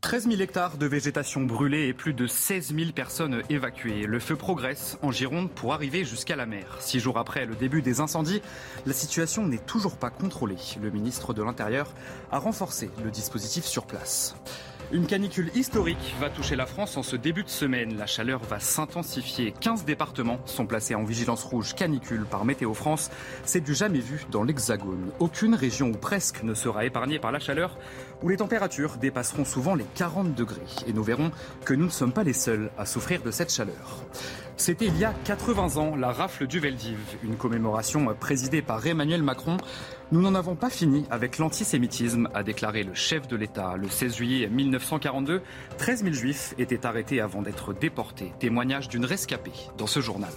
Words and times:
13 0.00 0.28
000 0.28 0.40
hectares 0.40 0.78
de 0.78 0.86
végétation 0.86 1.42
brûlée 1.42 1.88
et 1.88 1.92
plus 1.92 2.14
de 2.14 2.28
16 2.28 2.72
000 2.72 2.92
personnes 2.92 3.42
évacuées. 3.50 4.06
Le 4.06 4.20
feu 4.20 4.36
progresse 4.36 4.96
en 5.02 5.10
Gironde 5.10 5.50
pour 5.50 5.74
arriver 5.74 6.04
jusqu'à 6.04 6.36
la 6.36 6.46
mer. 6.46 6.76
Six 6.78 7.00
jours 7.00 7.18
après 7.18 7.46
le 7.46 7.56
début 7.56 7.82
des 7.82 7.98
incendies, 7.98 8.40
la 8.86 8.92
situation 8.92 9.44
n'est 9.44 9.58
toujours 9.58 9.96
pas 9.96 10.10
contrôlée. 10.10 10.54
Le 10.80 10.90
ministre 10.90 11.34
de 11.34 11.42
l'Intérieur 11.42 11.92
a 12.30 12.38
renforcé 12.38 12.90
le 13.02 13.10
dispositif 13.10 13.64
sur 13.64 13.86
place. 13.86 14.36
Une 14.90 15.04
canicule 15.04 15.50
historique 15.54 16.14
va 16.18 16.30
toucher 16.30 16.56
la 16.56 16.64
France 16.64 16.96
en 16.96 17.02
ce 17.02 17.14
début 17.14 17.44
de 17.44 17.50
semaine. 17.50 17.98
La 17.98 18.06
chaleur 18.06 18.40
va 18.40 18.58
s'intensifier. 18.58 19.52
15 19.60 19.84
départements 19.84 20.38
sont 20.46 20.64
placés 20.64 20.94
en 20.94 21.04
vigilance 21.04 21.44
rouge 21.44 21.74
canicule 21.74 22.24
par 22.24 22.46
Météo 22.46 22.72
France. 22.72 23.10
C'est 23.44 23.60
du 23.60 23.74
jamais 23.74 23.98
vu 23.98 24.24
dans 24.30 24.44
l'Hexagone. 24.44 25.10
Aucune 25.18 25.54
région 25.54 25.88
ou 25.88 25.92
presque 25.92 26.42
ne 26.42 26.54
sera 26.54 26.86
épargnée 26.86 27.18
par 27.18 27.32
la 27.32 27.38
chaleur 27.38 27.76
où 28.22 28.30
les 28.30 28.38
températures 28.38 28.96
dépasseront 28.96 29.44
souvent 29.44 29.74
les 29.74 29.84
40 29.94 30.34
degrés. 30.34 30.62
Et 30.86 30.94
nous 30.94 31.02
verrons 31.02 31.32
que 31.66 31.74
nous 31.74 31.84
ne 31.84 31.90
sommes 31.90 32.12
pas 32.12 32.24
les 32.24 32.32
seuls 32.32 32.70
à 32.78 32.86
souffrir 32.86 33.20
de 33.20 33.30
cette 33.30 33.52
chaleur. 33.52 34.02
C'était 34.58 34.86
il 34.86 34.98
y 34.98 35.04
a 35.04 35.14
80 35.24 35.76
ans 35.76 35.94
la 35.94 36.10
rafle 36.10 36.48
du 36.48 36.58
Veldiv, 36.58 36.98
une 37.22 37.36
commémoration 37.36 38.12
présidée 38.18 38.60
par 38.60 38.84
Emmanuel 38.84 39.22
Macron. 39.22 39.56
Nous 40.10 40.20
n'en 40.20 40.34
avons 40.34 40.56
pas 40.56 40.68
fini 40.68 41.06
avec 41.10 41.38
l'antisémitisme, 41.38 42.28
a 42.34 42.42
déclaré 42.42 42.82
le 42.82 42.92
chef 42.92 43.28
de 43.28 43.36
l'État. 43.36 43.76
Le 43.76 43.88
16 43.88 44.16
juillet 44.16 44.48
1942, 44.48 45.42
13 45.78 46.02
000 46.02 46.12
juifs 46.12 46.54
étaient 46.58 46.84
arrêtés 46.84 47.20
avant 47.20 47.40
d'être 47.40 47.72
déportés. 47.72 48.32
Témoignage 48.40 48.88
d'une 48.88 49.04
rescapée 49.04 49.52
dans 49.78 49.86
ce 49.86 50.00
journal. 50.00 50.32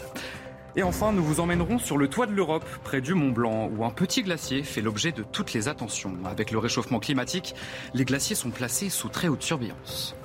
Et 0.75 0.83
enfin, 0.83 1.11
nous 1.11 1.23
vous 1.23 1.39
emmènerons 1.39 1.79
sur 1.79 1.97
le 1.97 2.07
toit 2.07 2.27
de 2.27 2.33
l'Europe, 2.33 2.65
près 2.83 3.01
du 3.01 3.15
Mont 3.15 3.31
Blanc, 3.31 3.71
où 3.75 3.83
un 3.83 3.89
petit 3.89 4.21
glacier 4.21 4.61
fait 4.61 4.81
l'objet 4.81 5.11
de 5.11 5.23
toutes 5.23 5.53
les 5.53 5.67
attentions. 5.67 6.13
Avec 6.25 6.51
le 6.51 6.59
réchauffement 6.59 6.99
climatique, 6.99 7.55
les 7.95 8.05
glaciers 8.05 8.35
sont 8.35 8.51
placés 8.51 8.89
sous 8.89 9.09
très 9.09 9.29
haute 9.29 9.41
surveillance. 9.41 10.15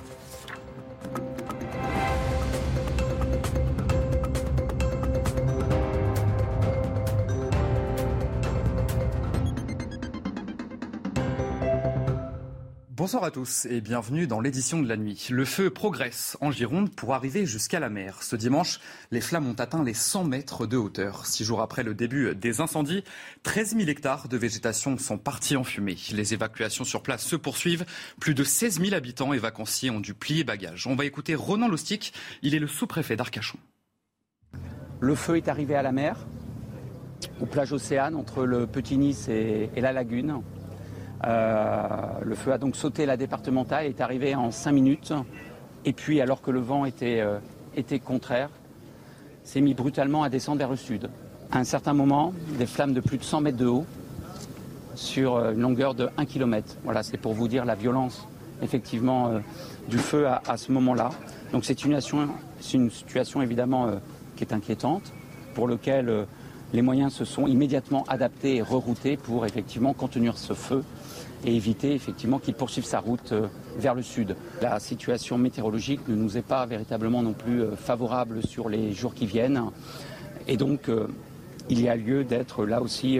Bonsoir 13.07 13.23
à 13.23 13.31
tous 13.31 13.63
et 13.69 13.79
bienvenue 13.79 14.27
dans 14.27 14.41
l'édition 14.41 14.81
de 14.81 14.89
la 14.89 14.97
nuit. 14.97 15.29
Le 15.31 15.45
feu 15.45 15.69
progresse 15.69 16.37
en 16.41 16.51
Gironde 16.51 16.93
pour 16.93 17.13
arriver 17.13 17.45
jusqu'à 17.45 17.79
la 17.79 17.87
mer. 17.87 18.21
Ce 18.21 18.35
dimanche, 18.35 18.81
les 19.11 19.21
flammes 19.21 19.47
ont 19.47 19.53
atteint 19.53 19.81
les 19.81 19.93
100 19.93 20.25
mètres 20.25 20.67
de 20.67 20.75
hauteur. 20.75 21.25
Six 21.25 21.45
jours 21.45 21.61
après 21.61 21.83
le 21.83 21.93
début 21.93 22.35
des 22.35 22.59
incendies, 22.59 23.05
13 23.43 23.77
000 23.77 23.87
hectares 23.87 24.27
de 24.27 24.35
végétation 24.35 24.97
sont 24.97 25.17
partis 25.17 25.55
en 25.55 25.63
fumée. 25.63 25.95
Les 26.11 26.33
évacuations 26.33 26.83
sur 26.83 27.01
place 27.01 27.23
se 27.23 27.37
poursuivent. 27.37 27.85
Plus 28.19 28.33
de 28.33 28.43
16 28.43 28.81
000 28.81 28.93
habitants 28.93 29.31
et 29.31 29.37
vacanciers 29.37 29.89
ont 29.89 30.01
dû 30.01 30.13
plier 30.13 30.43
bagages. 30.43 30.85
On 30.85 30.97
va 30.97 31.05
écouter 31.05 31.33
Ronan 31.33 31.69
Lostic. 31.69 32.11
Il 32.41 32.55
est 32.55 32.59
le 32.59 32.67
sous-préfet 32.67 33.15
d'Arcachon. 33.15 33.57
Le 34.99 35.15
feu 35.15 35.37
est 35.37 35.47
arrivé 35.47 35.75
à 35.75 35.81
la 35.81 35.93
mer, 35.93 36.27
aux 37.39 37.45
plages 37.45 37.71
Océane, 37.71 38.17
entre 38.17 38.43
le 38.43 38.67
Petit 38.67 38.97
Nice 38.97 39.29
et 39.29 39.69
la 39.77 39.93
lagune. 39.93 40.41
Euh, 41.25 41.87
le 42.23 42.35
feu 42.35 42.53
a 42.53 42.57
donc 42.57 42.75
sauté 42.75 43.05
la 43.05 43.17
départementale, 43.17 43.85
est 43.85 44.01
arrivé 44.01 44.35
en 44.35 44.51
5 44.51 44.71
minutes. 44.71 45.13
Et 45.85 45.93
puis, 45.93 46.21
alors 46.21 46.41
que 46.41 46.51
le 46.51 46.59
vent 46.59 46.85
était, 46.85 47.21
euh, 47.21 47.39
était 47.75 47.99
contraire, 47.99 48.49
s'est 49.43 49.61
mis 49.61 49.73
brutalement 49.73 50.23
à 50.23 50.29
descendre 50.29 50.59
vers 50.59 50.69
le 50.69 50.75
sud. 50.75 51.09
À 51.51 51.59
un 51.59 51.63
certain 51.63 51.93
moment, 51.93 52.33
des 52.57 52.65
flammes 52.65 52.93
de 52.93 52.99
plus 52.99 53.17
de 53.17 53.23
100 53.23 53.41
mètres 53.41 53.57
de 53.57 53.67
haut 53.67 53.85
sur 54.95 55.35
euh, 55.35 55.53
une 55.53 55.61
longueur 55.61 55.95
de 55.95 56.09
1 56.17 56.25
km. 56.25 56.75
Voilà, 56.83 57.03
c'est 57.03 57.17
pour 57.17 57.33
vous 57.33 57.47
dire 57.47 57.65
la 57.65 57.75
violence, 57.75 58.27
effectivement, 58.61 59.39
du 59.87 59.97
feu 59.97 60.27
à, 60.27 60.57
ce 60.57 60.71
moment-là. 60.71 61.11
Donc, 61.51 61.63
c'est 61.63 61.85
une, 61.85 61.99
situation- 62.01 63.41
évidemment, 63.41 63.91
qui 64.35 64.43
est 64.43 64.53
inquiétante, 64.53 65.13
pour 65.57 65.67
lequel 65.67 66.07
euh, 66.07 66.23
les 66.71 66.83
moyens 66.83 67.11
se 67.11 67.25
sont 67.25 67.47
immédiatement 67.47 68.05
adaptés 68.07 68.57
et 68.57 68.61
reroutés 68.61 69.17
pour, 69.17 69.45
effectivement, 69.45 69.93
contenir 69.93 70.37
ce 70.37 70.53
feu 70.53 70.83
et 71.45 71.55
éviter 71.55 71.93
effectivement 71.93 72.39
qu'il 72.39 72.53
poursuive 72.53 72.85
sa 72.85 72.99
route 72.99 73.31
euh, 73.31 73.47
vers 73.77 73.95
le 73.95 74.01
sud. 74.01 74.35
La 74.61 74.79
situation 74.79 75.37
météorologique 75.37 76.07
ne 76.07 76.15
nous 76.15 76.37
est 76.37 76.41
pas 76.41 76.65
véritablement 76.65 77.21
non 77.21 77.33
plus 77.33 77.61
euh, 77.61 77.75
favorable 77.75 78.45
sur 78.45 78.69
les 78.69 78.93
jours 78.93 79.13
qui 79.13 79.25
viennent. 79.25 79.63
Et 80.47 80.57
donc, 80.57 80.89
euh, 80.89 81.07
il 81.69 81.81
y 81.81 81.89
a 81.89 81.95
lieu 81.95 82.23
d'être 82.23 82.65
là 82.65 82.81
aussi 82.81 83.19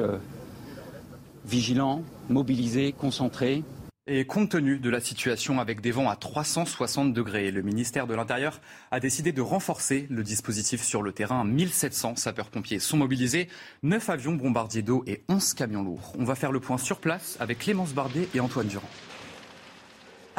vigilant, 1.46 2.02
mobilisé, 2.30 2.94
concentré. 2.94 3.64
Et 4.10 4.26
compte 4.26 4.52
tenu 4.52 4.80
de 4.80 4.90
la 4.90 5.02
situation 5.02 5.60
avec 5.60 5.82
des 5.82 5.92
vents 5.92 6.10
à 6.10 6.16
360 6.16 7.12
degrés, 7.12 7.52
le 7.52 7.62
ministère 7.62 8.08
de 8.08 8.16
l'Intérieur 8.16 8.62
a 8.90 9.02
décidé 9.02 9.34
de 9.34 9.42
renforcer 9.42 10.08
le 10.10 10.24
dispositif 10.24 10.82
sur 10.82 11.02
le 11.02 11.12
terrain. 11.12 11.44
1700 11.44 12.16
sapeurs-pompiers 12.16 12.80
sont 12.80 12.96
mobilisés, 12.96 13.50
9 13.84 14.10
avions 14.10 14.36
bombardiers 14.36 14.82
d'eau 14.82 15.04
et 15.08 15.24
11 15.28 15.54
camions 15.56 15.84
lourds. 15.84 16.14
On 16.18 16.24
va 16.24 16.36
faire 16.36 16.54
le 16.54 16.62
point 16.62 16.78
sur 16.78 17.02
place 17.02 17.36
avec 17.42 17.60
Clémence 17.60 17.92
Barbier 17.92 18.30
et 18.34 18.40
Antoine 18.40 18.68
Durand. 18.68 18.90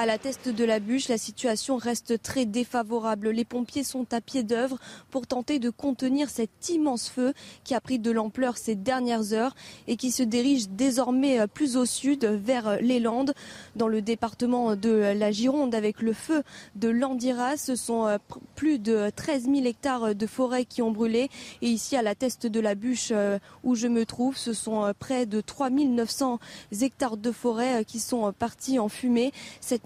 À 0.01 0.07
la 0.07 0.17
teste 0.17 0.49
de 0.49 0.65
la 0.65 0.79
bûche, 0.79 1.09
la 1.09 1.19
situation 1.19 1.77
reste 1.77 2.23
très 2.23 2.45
défavorable. 2.45 3.31
Les 3.31 3.45
pompiers 3.45 3.83
sont 3.83 4.07
à 4.15 4.21
pied 4.21 4.45
d'œuvre 4.45 4.79
pour 5.11 5.27
tenter 5.27 5.59
de 5.59 5.71
contenir 5.71 6.31
cet 6.31 6.69
immense 6.69 7.09
feu 7.09 7.33
qui 7.65 7.75
a 7.75 7.81
pris 7.81 7.99
de 7.99 8.13
l'ampleur 8.13 8.59
ces 8.59 8.77
dernières 8.77 9.33
heures 9.33 9.57
et 9.89 9.97
qui 9.97 10.13
se 10.13 10.23
dirige 10.23 10.69
désormais 10.69 11.49
plus 11.49 11.77
au 11.77 11.85
sud 11.85 12.25
vers 12.25 12.81
les 12.81 13.01
Landes. 13.01 13.35
Dans 13.75 13.89
le 13.89 14.01
département 14.01 14.77
de 14.77 14.91
la 14.91 15.33
Gironde, 15.33 15.75
avec 15.75 16.01
le 16.01 16.13
feu 16.13 16.45
de 16.77 16.87
l'Andiras, 16.87 17.57
ce 17.57 17.75
sont 17.75 18.07
euh, 18.07 18.19
plus 18.55 18.79
de 18.79 19.11
13 19.17 19.47
000 19.47 19.67
hectares 19.67 20.15
de 20.15 20.27
forêt 20.29 20.65
qui 20.65 20.81
ont 20.81 20.93
brûlé. 20.93 21.29
Et 21.61 21.67
ici, 21.67 21.97
à 21.97 22.03
la 22.03 22.15
teste 22.15 22.47
de 22.47 22.61
la 22.61 22.77
bûche 22.77 23.09
euh, 23.11 23.41
où 23.65 23.75
je 23.75 23.89
me 23.89 24.07
trouve, 24.07 24.37
ce 24.37 24.53
sont 24.53 24.85
euh, 24.85 24.93
près 24.97 25.27
de 25.27 25.41
3 25.41 25.71
900 25.71 26.39
hectares 26.83 27.17
de 27.17 27.33
forêt 27.33 27.85
qui 27.85 27.99
sont 27.99 28.33
partis 28.33 28.79
en 28.79 28.89
fumée. 28.89 29.33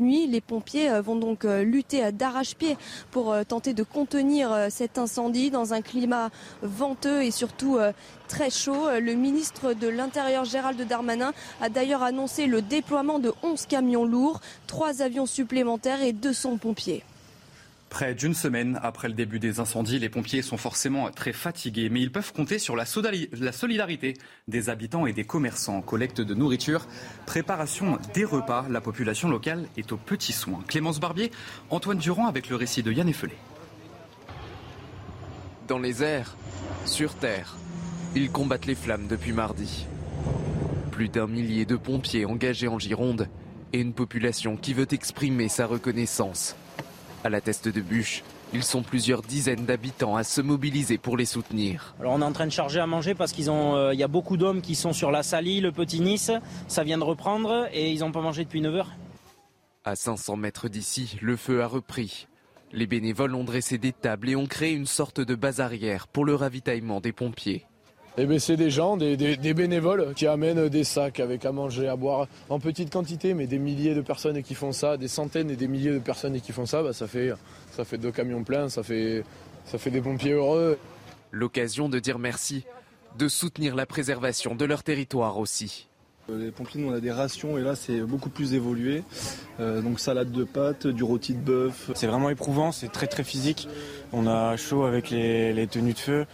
Nuit, 0.03 0.27
les 0.27 0.41
pompiers 0.41 0.91
euh, 0.91 1.01
vont 1.01 1.17
donc 1.17 1.45
euh, 1.45 1.63
lutter 1.63 2.05
euh, 2.05 2.11
d'arrache-pied 2.11 2.77
pour 3.11 3.35
tenter 3.49 3.73
de 3.73 3.83
contenir 3.83 4.67
cet 4.71 4.99
incendie 4.99 5.51
dans 5.51 5.73
un 5.73 5.81
climat 5.81 6.31
venteux 6.63 7.23
et 7.23 7.31
surtout 7.31 7.79
très 8.29 8.51
chaud. 8.51 8.89
Le 9.01 9.15
ministre 9.15 9.73
de 9.75 9.89
l'Intérieur 9.89 10.45
Gérald 10.45 10.81
Darmanin 10.87 11.33
a 11.61 11.69
d'ailleurs 11.69 12.03
annoncé 12.03 12.47
le 12.47 12.63
déploiement 12.63 13.19
de 13.19 13.33
11 13.43 13.67
camions 13.67 14.05
lourds, 14.05 14.41
3 14.67 15.03
avions 15.03 15.27
supplémentaires 15.27 16.03
et 16.03 16.13
200 16.13 16.59
pompiers. 16.59 17.03
Près 17.93 18.15
d'une 18.15 18.33
semaine 18.33 18.81
après 18.83 19.07
le 19.09 19.13
début 19.13 19.39
des 19.39 19.61
incendies, 19.61 19.99
les 19.99 20.09
pompiers 20.09 20.41
sont 20.41 20.57
forcément 20.57 21.11
très 21.11 21.35
fatigués, 21.35 21.91
mais 21.91 22.01
ils 22.01 22.11
peuvent 22.11 22.33
compter 22.33 22.59
sur 22.59 22.75
la, 22.75 22.87
solidarité 22.87 24.15
des 24.49 24.71
habitants 24.71 25.05
et 25.05 25.13
des 25.13 25.25
commerçants. 25.25 25.83
Collecte 25.83 26.23
de 26.23 26.33
nourriture, 26.33 26.87
préparation 27.27 27.99
des 28.15 28.25
repas, 28.25 28.65
la 28.71 28.81
population 28.81 29.29
locale 29.29 29.67
est 29.77 29.93
aux 29.93 29.99
petits 29.99 30.33
soins. 30.33 30.65
Clémence 30.69 31.01
Barbier, 31.01 31.31
Antoine 31.69 31.99
Durand 31.99 32.29
avec 32.29 32.49
le 32.49 32.57
récit 32.57 32.83
de 32.83 32.91
Yann 32.91 33.11
Effelé. 33.11 33.35
Dans 35.69 35.79
les 35.79 36.03
airs, 36.03 36.35
sur 36.87 37.15
terre, 37.15 37.57
ils 38.17 38.31
combattent 38.31 38.65
les 38.65 38.75
flammes 38.75 39.07
depuis 39.07 39.33
mardi. 39.33 39.87
Plus 40.93 41.11
d'un 41.11 41.27
millier 41.27 41.67
de 41.67 41.77
pompiers 41.77 42.25
engagés 42.25 42.69
en 42.69 42.79
Gironde 42.79 43.29
et 43.75 43.81
une 43.83 43.93
population 43.93 44.57
qui 44.57 44.73
veut 44.73 44.89
exprimer 44.91 45.51
sa 45.51 45.67
reconnaissance. 45.67 46.57
À 47.25 47.29
la 47.29 47.41
teste 47.41 47.69
de 47.69 47.81
bûche, 47.81 48.25
ils 48.53 48.65
sont 48.65 48.83
plusieurs 48.83 49.23
dizaines 49.23 49.65
d'habitants 49.65 50.17
à 50.17 50.25
se 50.25 50.41
mobiliser 50.41 50.99
pour 50.99 51.17
les 51.17 51.25
soutenir. 51.25 51.95
Alors 52.01 52.15
on 52.15 52.21
est 52.21 52.25
en 52.25 52.33
train 52.33 52.47
de 52.47 52.53
charger 52.53 52.81
à 52.81 52.87
manger 52.87 53.15
parce 53.15 53.31
qu'ils 53.31 53.49
ont, 53.49 53.77
euh, 53.77 53.95
y 53.95 54.03
a 54.03 54.09
beaucoup 54.09 54.37
d'hommes 54.37 54.61
qui 54.61 54.75
sont 54.75 54.93
sur 54.93 55.13
la 55.13 55.23
Salie, 55.23 55.61
le 55.61 55.71
Petit 55.71 56.01
Nice, 56.01 56.33
ça 56.67 56.83
vient 56.83 56.99
de 56.99 57.05
reprendre 57.05 57.69
et 57.73 57.93
ils 57.93 58.01
n'ont 58.01 58.11
pas 58.11 58.21
mangé 58.21 58.45
depuis 58.45 58.61
9 58.61 58.75
heures. 58.75 58.91
À 59.85 59.95
500 59.95 60.37
mètres 60.37 60.69
d'ici, 60.69 61.17
le 61.23 61.37
feu 61.37 61.63
a 61.63 61.67
repris. 61.67 62.27
Les 62.73 62.87
bénévoles 62.87 63.35
ont 63.35 63.45
dressé 63.45 63.79
des 63.79 63.93
tables 63.93 64.29
et 64.29 64.37
ont 64.37 64.47
créé 64.47 64.73
une 64.73 64.87
sorte 64.87 65.21
de 65.21 65.35
base 65.35 65.61
arrière 65.61 66.09
pour 66.09 66.25
le 66.25 66.35
ravitaillement 66.35 67.01
des 67.01 67.13
pompiers. 67.13 67.67
Eh 68.19 68.27
ben, 68.27 68.39
c'est 68.39 68.57
des 68.57 68.71
gens, 68.71 68.97
des, 68.99 69.17
bénévoles 69.55 70.13
qui 70.15 70.27
amènent 70.27 70.69
des 70.69 70.85
sacs 70.85 71.19
avec 71.19 71.47
à 71.47 71.53
manger, 71.53 71.89
à 71.89 71.97
boire 71.97 72.29
en 72.51 72.61
petite 72.61 72.93
quantité, 72.93 73.33
mais 73.33 73.47
des 73.47 73.59
milliers 73.59 73.95
de 73.95 74.03
personnes 74.03 74.43
qui 74.43 74.55
font 74.55 74.73
ça, 74.73 74.99
des 74.99 75.09
centaines 75.09 75.51
et 75.51 75.57
des 75.57 75.69
milliers 75.69 75.93
de 75.93 75.99
personnes 75.99 76.39
qui 76.41 76.53
font 76.53 76.67
ça, 76.67 76.83
bah, 76.83 76.93
ça, 76.93 77.07
fait, 77.07 77.33
ça 77.71 77.85
fait 77.85 77.97
deux 77.97 78.13
camions 78.13 78.45
pleins, 78.45 78.69
ça 78.69 78.83
fait, 78.83 79.25
ça 79.65 79.79
fait 79.79 79.91
des 79.91 80.03
pompiers 80.03 80.33
heureux. 80.33 80.79
L'occasion 81.31 81.89
de 81.89 81.99
dire 81.99 82.19
merci, 82.19 82.65
de 83.19 83.29
soutenir 83.29 83.75
la 83.75 83.87
préservation 83.87 84.55
de 84.55 84.65
leur 84.67 84.83
territoire 84.83 85.39
aussi. 85.39 85.89
Les 86.29 86.51
pompiers, 86.51 86.85
on 86.89 86.93
a 86.93 87.01
des 87.01 87.11
rations 87.11 87.59
et 87.59 87.63
là 87.63 87.75
c'est 87.75 88.01
beaucoup 88.01 88.31
plus 88.31 88.55
évolué. 88.55 89.03
Euh, 89.61 89.83
donc 89.83 90.01
salade 90.01 90.31
de 90.31 90.45
pâtes, 90.45 90.87
du 90.87 91.03
rôti 91.03 91.35
de 91.35 91.41
bœuf. 91.41 91.91
C'est 91.95 92.07
vraiment 92.07 92.31
éprouvant, 92.31 92.73
c'est 92.73 92.91
très 92.91 93.07
très 93.07 93.25
physique. 93.25 93.69
On 94.13 94.27
a 94.27 94.57
chaud 94.57 94.85
avec 94.85 95.11
les 95.11 95.67
tenues 95.71 95.95
de 95.95 95.99
feu. 95.99 96.27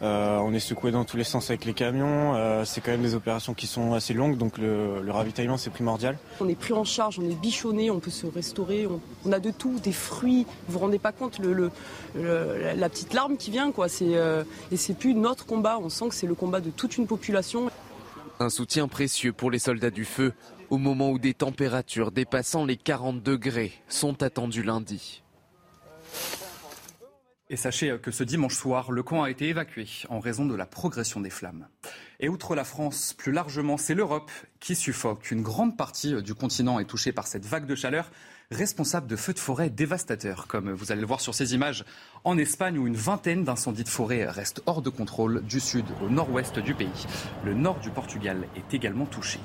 Euh, 0.00 0.38
on 0.38 0.54
est 0.54 0.60
secoué 0.60 0.92
dans 0.92 1.04
tous 1.04 1.16
les 1.16 1.24
sens 1.24 1.50
avec 1.50 1.64
les 1.64 1.74
camions. 1.74 2.34
Euh, 2.36 2.64
c'est 2.64 2.80
quand 2.80 2.92
même 2.92 3.02
des 3.02 3.14
opérations 3.14 3.54
qui 3.54 3.66
sont 3.66 3.94
assez 3.94 4.14
longues, 4.14 4.36
donc 4.36 4.58
le, 4.58 5.02
ravitaillement 5.08 5.56
c'est 5.56 5.70
primordial. 5.70 6.18
On 6.40 6.44
n'est 6.44 6.54
plus 6.54 6.74
en 6.74 6.84
charge, 6.84 7.18
on 7.18 7.28
est 7.28 7.34
bichonné, 7.40 7.90
on 7.90 7.98
peut 7.98 8.10
se 8.10 8.26
restaurer, 8.26 8.86
on, 9.24 9.32
a 9.32 9.40
de 9.40 9.50
tout, 9.50 9.78
des 9.80 9.92
fruits. 9.92 10.46
Vous 10.66 10.74
vous 10.74 10.78
rendez 10.78 10.98
pas 10.98 11.12
compte 11.12 11.40
le, 11.40 11.70
la 12.14 12.88
petite 12.88 13.12
larme 13.12 13.36
qui 13.36 13.50
vient, 13.50 13.72
quoi. 13.72 13.88
C'est 13.88 14.16
euh, 14.16 14.44
et 14.70 14.76
c'est 14.76 14.94
plus 14.94 15.14
notre 15.14 15.46
combat. 15.46 15.78
On 15.82 15.88
sent 15.88 16.08
que 16.08 16.14
c'est 16.14 16.26
le 16.26 16.34
combat 16.34 16.60
de 16.60 16.70
toute 16.70 16.96
une 16.96 17.06
population. 17.06 17.70
Un 18.40 18.50
soutien 18.50 18.86
précieux 18.86 19.32
pour 19.32 19.50
les 19.50 19.58
soldats 19.58 19.90
du 19.90 20.04
feu 20.04 20.32
au 20.70 20.78
moment 20.78 21.10
où 21.10 21.18
des 21.18 21.34
températures 21.34 22.12
dépassant 22.12 22.64
les 22.64 22.76
40 22.76 23.20
degrés 23.20 23.72
sont 23.88 24.22
attendues 24.22 24.62
lundi. 24.62 25.24
Et 27.50 27.56
sachez 27.56 27.98
que 28.00 28.12
ce 28.12 28.22
dimanche 28.22 28.54
soir, 28.54 28.92
le 28.92 29.02
camp 29.02 29.24
a 29.24 29.30
été 29.30 29.48
évacué 29.48 29.86
en 30.08 30.20
raison 30.20 30.46
de 30.46 30.54
la 30.54 30.66
progression 30.66 31.20
des 31.20 31.30
flammes. 31.30 31.66
Et 32.20 32.28
outre 32.28 32.54
la 32.54 32.64
France, 32.64 33.12
plus 33.12 33.32
largement, 33.32 33.76
c'est 33.76 33.94
l'Europe 33.94 34.30
qui 34.60 34.76
suffoque. 34.76 35.30
Une 35.32 35.42
grande 35.42 35.76
partie 35.76 36.22
du 36.22 36.34
continent 36.34 36.78
est 36.78 36.84
touchée 36.84 37.12
par 37.12 37.26
cette 37.26 37.46
vague 37.46 37.66
de 37.66 37.74
chaleur 37.74 38.10
responsable 38.50 39.06
de 39.06 39.16
feux 39.16 39.34
de 39.34 39.38
forêt 39.38 39.68
dévastateurs, 39.68 40.46
comme 40.46 40.72
vous 40.72 40.90
allez 40.90 41.02
le 41.02 41.06
voir 41.06 41.20
sur 41.20 41.34
ces 41.34 41.54
images 41.54 41.84
en 42.24 42.38
Espagne 42.38 42.78
où 42.78 42.86
une 42.86 42.96
vingtaine 42.96 43.44
d'incendies 43.44 43.84
de 43.84 43.88
forêt 43.88 44.24
restent 44.26 44.62
hors 44.64 44.80
de 44.80 44.88
contrôle 44.88 45.42
du 45.42 45.60
sud 45.60 45.84
au 46.02 46.08
nord-ouest 46.08 46.58
du 46.58 46.74
pays. 46.74 47.06
Le 47.44 47.52
nord 47.52 47.78
du 47.80 47.90
Portugal 47.90 48.48
est 48.56 48.72
également 48.72 49.04
touché. 49.04 49.38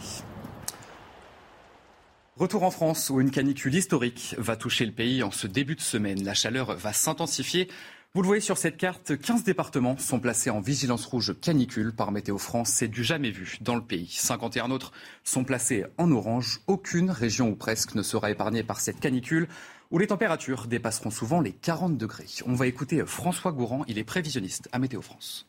Retour 2.37 2.63
en 2.63 2.71
France 2.71 3.11
où 3.11 3.21
une 3.21 3.29
canicule 3.29 3.75
historique 3.75 4.35
va 4.39 4.55
toucher 4.55 4.85
le 4.85 4.91
pays 4.91 5.21
en 5.21 5.31
ce 5.31 5.47
début 5.47 5.75
de 5.75 5.81
semaine. 5.81 6.23
La 6.23 6.33
chaleur 6.33 6.75
va 6.75 6.91
s'intensifier. 6.91 7.69
Vous 8.15 8.21
le 8.21 8.27
voyez 8.27 8.41
sur 8.41 8.59
cette 8.59 8.77
carte, 8.77 9.17
15 9.17 9.43
départements 9.43 9.97
sont 9.97 10.19
placés 10.19 10.51
en 10.51 10.59
vigilance 10.59 11.07
rouge 11.07 11.33
canicule 11.41 11.95
par 11.95 12.11
Météo 12.11 12.37
France. 12.37 12.69
C'est 12.69 12.87
du 12.87 13.03
jamais 13.03 13.31
vu 13.31 13.57
dans 13.61 13.73
le 13.73 13.81
pays. 13.81 14.07
51 14.07 14.69
autres 14.69 14.91
sont 15.23 15.43
placés 15.43 15.85
en 15.97 16.11
orange. 16.11 16.61
Aucune 16.67 17.09
région 17.09 17.49
ou 17.49 17.55
presque 17.55 17.95
ne 17.95 18.03
sera 18.03 18.29
épargnée 18.29 18.61
par 18.61 18.81
cette 18.81 18.99
canicule 18.99 19.47
où 19.89 19.97
les 19.97 20.05
températures 20.05 20.67
dépasseront 20.67 21.09
souvent 21.09 21.41
les 21.41 21.53
40 21.53 21.97
degrés. 21.97 22.27
On 22.45 22.53
va 22.53 22.67
écouter 22.67 23.03
François 23.03 23.51
Gourand, 23.51 23.83
il 23.87 23.97
est 23.97 24.03
prévisionniste 24.03 24.69
à 24.71 24.77
Météo 24.77 25.01
France. 25.01 25.47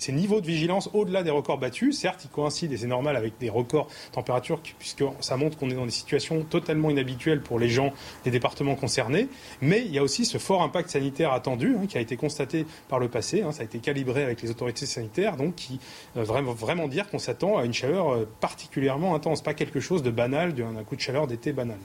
Ces 0.00 0.12
niveaux 0.12 0.40
de 0.40 0.46
vigilance 0.46 0.88
au-delà 0.94 1.24
des 1.24 1.30
records 1.30 1.58
battus, 1.58 1.98
certes, 1.98 2.24
ils 2.24 2.30
coïncident 2.30 2.72
et 2.72 2.76
c'est 2.76 2.86
normal 2.86 3.16
avec 3.16 3.36
des 3.38 3.50
records 3.50 3.88
température 4.12 4.60
puisque 4.78 5.02
ça 5.18 5.36
montre 5.36 5.58
qu'on 5.58 5.70
est 5.70 5.74
dans 5.74 5.86
des 5.86 5.90
situations 5.90 6.44
totalement 6.44 6.88
inhabituelles 6.88 7.40
pour 7.40 7.58
les 7.58 7.68
gens 7.68 7.92
des 8.22 8.30
départements 8.30 8.76
concernés. 8.76 9.26
Mais 9.60 9.84
il 9.84 9.92
y 9.92 9.98
a 9.98 10.04
aussi 10.04 10.24
ce 10.24 10.38
fort 10.38 10.62
impact 10.62 10.90
sanitaire 10.90 11.32
attendu 11.32 11.74
hein, 11.76 11.86
qui 11.88 11.98
a 11.98 12.00
été 12.00 12.16
constaté 12.16 12.64
par 12.88 13.00
le 13.00 13.08
passé. 13.08 13.42
Hein, 13.42 13.50
ça 13.50 13.62
a 13.62 13.64
été 13.64 13.80
calibré 13.80 14.22
avec 14.22 14.40
les 14.40 14.50
autorités 14.52 14.86
sanitaires, 14.86 15.36
donc 15.36 15.56
qui 15.56 15.80
euh, 16.16 16.22
vraiment, 16.22 16.52
vraiment 16.52 16.86
dire 16.86 17.10
qu'on 17.10 17.18
s'attend 17.18 17.58
à 17.58 17.64
une 17.64 17.74
chaleur 17.74 18.10
euh, 18.10 18.28
particulièrement 18.38 19.16
intense, 19.16 19.42
pas 19.42 19.54
quelque 19.54 19.80
chose 19.80 20.04
de 20.04 20.12
banal, 20.12 20.54
d'un 20.54 20.84
coup 20.84 20.94
de 20.94 21.00
chaleur 21.00 21.26
d'été 21.26 21.52
banal. 21.52 21.78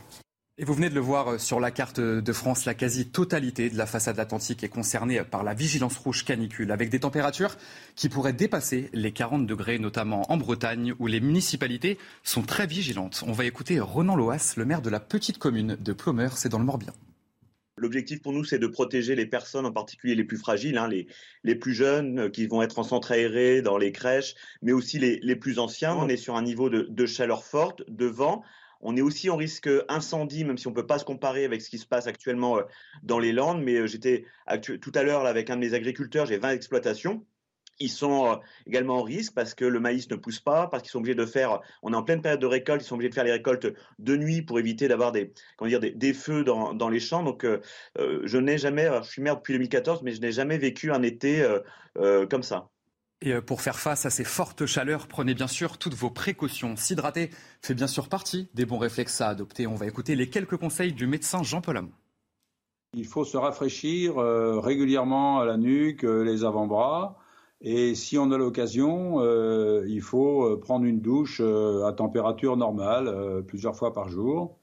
Et 0.59 0.65
vous 0.65 0.75
venez 0.75 0.89
de 0.89 0.93
le 0.93 1.01
voir 1.01 1.29
euh, 1.29 1.37
sur 1.39 1.59
la 1.59 1.71
carte 1.71 1.99
de 1.99 2.31
France, 2.33 2.65
la 2.65 2.75
quasi-totalité 2.75 3.71
de 3.71 3.77
la 3.77 3.87
façade 3.87 4.19
atlantique 4.19 4.63
est 4.63 4.69
concernée 4.69 5.19
par 5.23 5.43
la 5.43 5.55
vigilance 5.55 5.97
rouge 5.97 6.23
canicule, 6.25 6.71
avec 6.71 6.91
des 6.91 6.99
températures 6.99 7.57
qui 7.95 8.07
pourraient 8.07 8.33
dépasser 8.33 8.91
les 8.93 9.11
40 9.11 9.47
degrés, 9.47 9.79
notamment 9.79 10.31
en 10.31 10.37
Bretagne, 10.37 10.93
où 10.99 11.07
les 11.07 11.21
municipalités 11.21 11.97
sont 12.21 12.43
très 12.43 12.67
vigilantes. 12.67 13.23
On 13.25 13.31
va 13.31 13.45
écouter 13.45 13.79
Renan 13.79 14.15
Loas, 14.15 14.53
le 14.55 14.65
maire 14.65 14.83
de 14.83 14.91
la 14.91 14.99
petite 14.99 15.39
commune 15.39 15.75
de 15.75 15.91
Plomeur, 15.91 16.37
c'est 16.37 16.49
dans 16.49 16.59
le 16.59 16.65
Morbihan. 16.65 16.93
L'objectif 17.75 18.21
pour 18.21 18.31
nous, 18.31 18.43
c'est 18.43 18.59
de 18.59 18.67
protéger 18.67 19.15
les 19.15 19.25
personnes, 19.25 19.65
en 19.65 19.71
particulier 19.71 20.13
les 20.13 20.23
plus 20.23 20.37
fragiles, 20.37 20.77
hein, 20.77 20.87
les, 20.87 21.07
les, 21.43 21.55
plus 21.55 21.73
jeunes 21.73 22.19
euh, 22.19 22.29
qui 22.29 22.45
vont 22.45 22.61
être 22.61 22.77
en 22.77 22.83
centre 22.83 23.11
aéré, 23.11 23.63
dans 23.63 23.79
les 23.79 23.91
crèches, 23.91 24.35
mais 24.61 24.71
aussi 24.71 24.99
les, 24.99 25.19
les 25.23 25.35
plus 25.35 25.57
anciens. 25.57 25.95
On 25.95 26.07
est 26.07 26.17
sur 26.17 26.35
un 26.35 26.43
niveau 26.43 26.69
de, 26.69 26.85
de 26.87 27.05
chaleur 27.07 27.43
forte, 27.43 27.81
de 27.87 28.05
vent. 28.05 28.43
On 28.83 28.97
est 28.97 29.01
aussi 29.01 29.29
en 29.29 29.37
risque 29.37 29.69
incendie, 29.87 30.43
même 30.43 30.57
si 30.57 30.67
on 30.67 30.71
ne 30.71 30.75
peut 30.75 30.85
pas 30.85 30.99
se 30.99 31.05
comparer 31.05 31.45
avec 31.45 31.61
ce 31.61 31.69
qui 31.69 31.77
se 31.77 31.85
passe 31.87 32.05
actuellement 32.05 32.57
euh, 32.57 32.63
dans 33.01 33.17
les 33.17 33.31
Landes. 33.31 33.63
Mais 33.63 33.75
euh, 33.75 33.87
j'étais 33.87 34.25
tout 34.61 34.91
à 34.93 35.03
l'heure 35.03 35.25
avec 35.25 35.49
un 35.49 35.55
de 35.55 35.61
mes 35.61 35.73
agriculteurs, 35.73 36.25
j'ai 36.25 36.37
20 36.37 36.51
exploitations. 36.51 37.25
Ils 37.79 37.89
sont 37.89 38.31
euh, 38.31 38.35
également 38.67 38.97
en 38.97 39.03
risque 39.03 39.33
parce 39.33 39.55
que 39.55 39.65
le 39.65 39.79
maïs 39.79 40.09
ne 40.09 40.15
pousse 40.15 40.41
pas, 40.41 40.67
parce 40.67 40.83
qu'ils 40.83 40.91
sont 40.91 40.99
obligés 40.99 41.15
de 41.15 41.25
faire, 41.25 41.61
on 41.81 41.93
est 41.93 41.95
en 41.95 42.03
pleine 42.03 42.21
période 42.21 42.41
de 42.41 42.45
récolte, 42.45 42.83
ils 42.83 42.85
sont 42.85 42.95
obligés 42.95 43.09
de 43.09 43.15
faire 43.15 43.23
les 43.23 43.31
récoltes 43.31 43.67
de 43.99 44.17
nuit 44.17 44.41
pour 44.41 44.59
éviter 44.59 44.87
d'avoir 44.89 45.11
des, 45.11 45.33
comment 45.57 45.71
des, 45.79 46.13
feux 46.13 46.43
dans, 46.43 46.89
les 46.89 46.99
champs. 46.99 47.23
Donc, 47.23 47.47
je 47.97 48.37
n'ai 48.37 48.59
jamais, 48.59 48.89
je 49.01 49.09
suis 49.09 49.21
maire 49.23 49.37
depuis 49.37 49.53
2014, 49.53 50.03
mais 50.03 50.11
je 50.11 50.21
n'ai 50.21 50.31
jamais 50.31 50.59
vécu 50.59 50.91
un 50.91 51.01
été 51.01 51.43
comme 51.95 52.43
ça. 52.43 52.69
Et 53.25 53.31
euh, 53.31 53.41
pour 53.41 53.61
faire 53.61 53.79
face 53.79 54.05
à 54.05 54.09
ces 54.09 54.25
fortes 54.25 54.65
chaleurs, 54.65 55.07
prenez 55.07 55.33
bien 55.33 55.47
sûr 55.47 55.77
toutes 55.77 55.93
vos 55.93 56.09
précautions. 56.09 56.75
S'hydrater 56.75 57.29
fait 57.61 57.73
bien 57.73 57.87
sûr 57.87 58.09
partie 58.09 58.49
des 58.53 58.65
bons 58.65 58.77
réflexes 58.77 59.21
à 59.21 59.29
adopter. 59.29 59.65
On 59.65 59.75
va 59.75 59.87
écouter 59.87 60.15
les 60.15 60.29
quelques 60.29 60.57
conseils 60.57 60.91
du 60.91 61.07
médecin 61.07 61.41
Jean-Paul 61.41 61.77
Hamon. 61.77 61.91
Il 62.93 63.07
faut 63.07 63.23
se 63.23 63.37
rafraîchir 63.37 64.17
euh, 64.17 64.59
régulièrement 64.59 65.39
à 65.39 65.45
la 65.45 65.55
nuque, 65.55 66.03
euh, 66.03 66.23
les 66.23 66.43
avant-bras. 66.43 67.17
Et 67.61 67.95
si 67.95 68.17
on 68.17 68.29
a 68.31 68.37
l'occasion, 68.37 69.21
il 69.85 70.01
faut 70.01 70.57
prendre 70.57 70.83
une 70.83 70.99
douche 70.99 71.39
à 71.39 71.93
température 71.93 72.57
normale 72.57 73.41
plusieurs 73.47 73.77
fois 73.77 73.93
par 73.93 74.09
jour. 74.09 74.59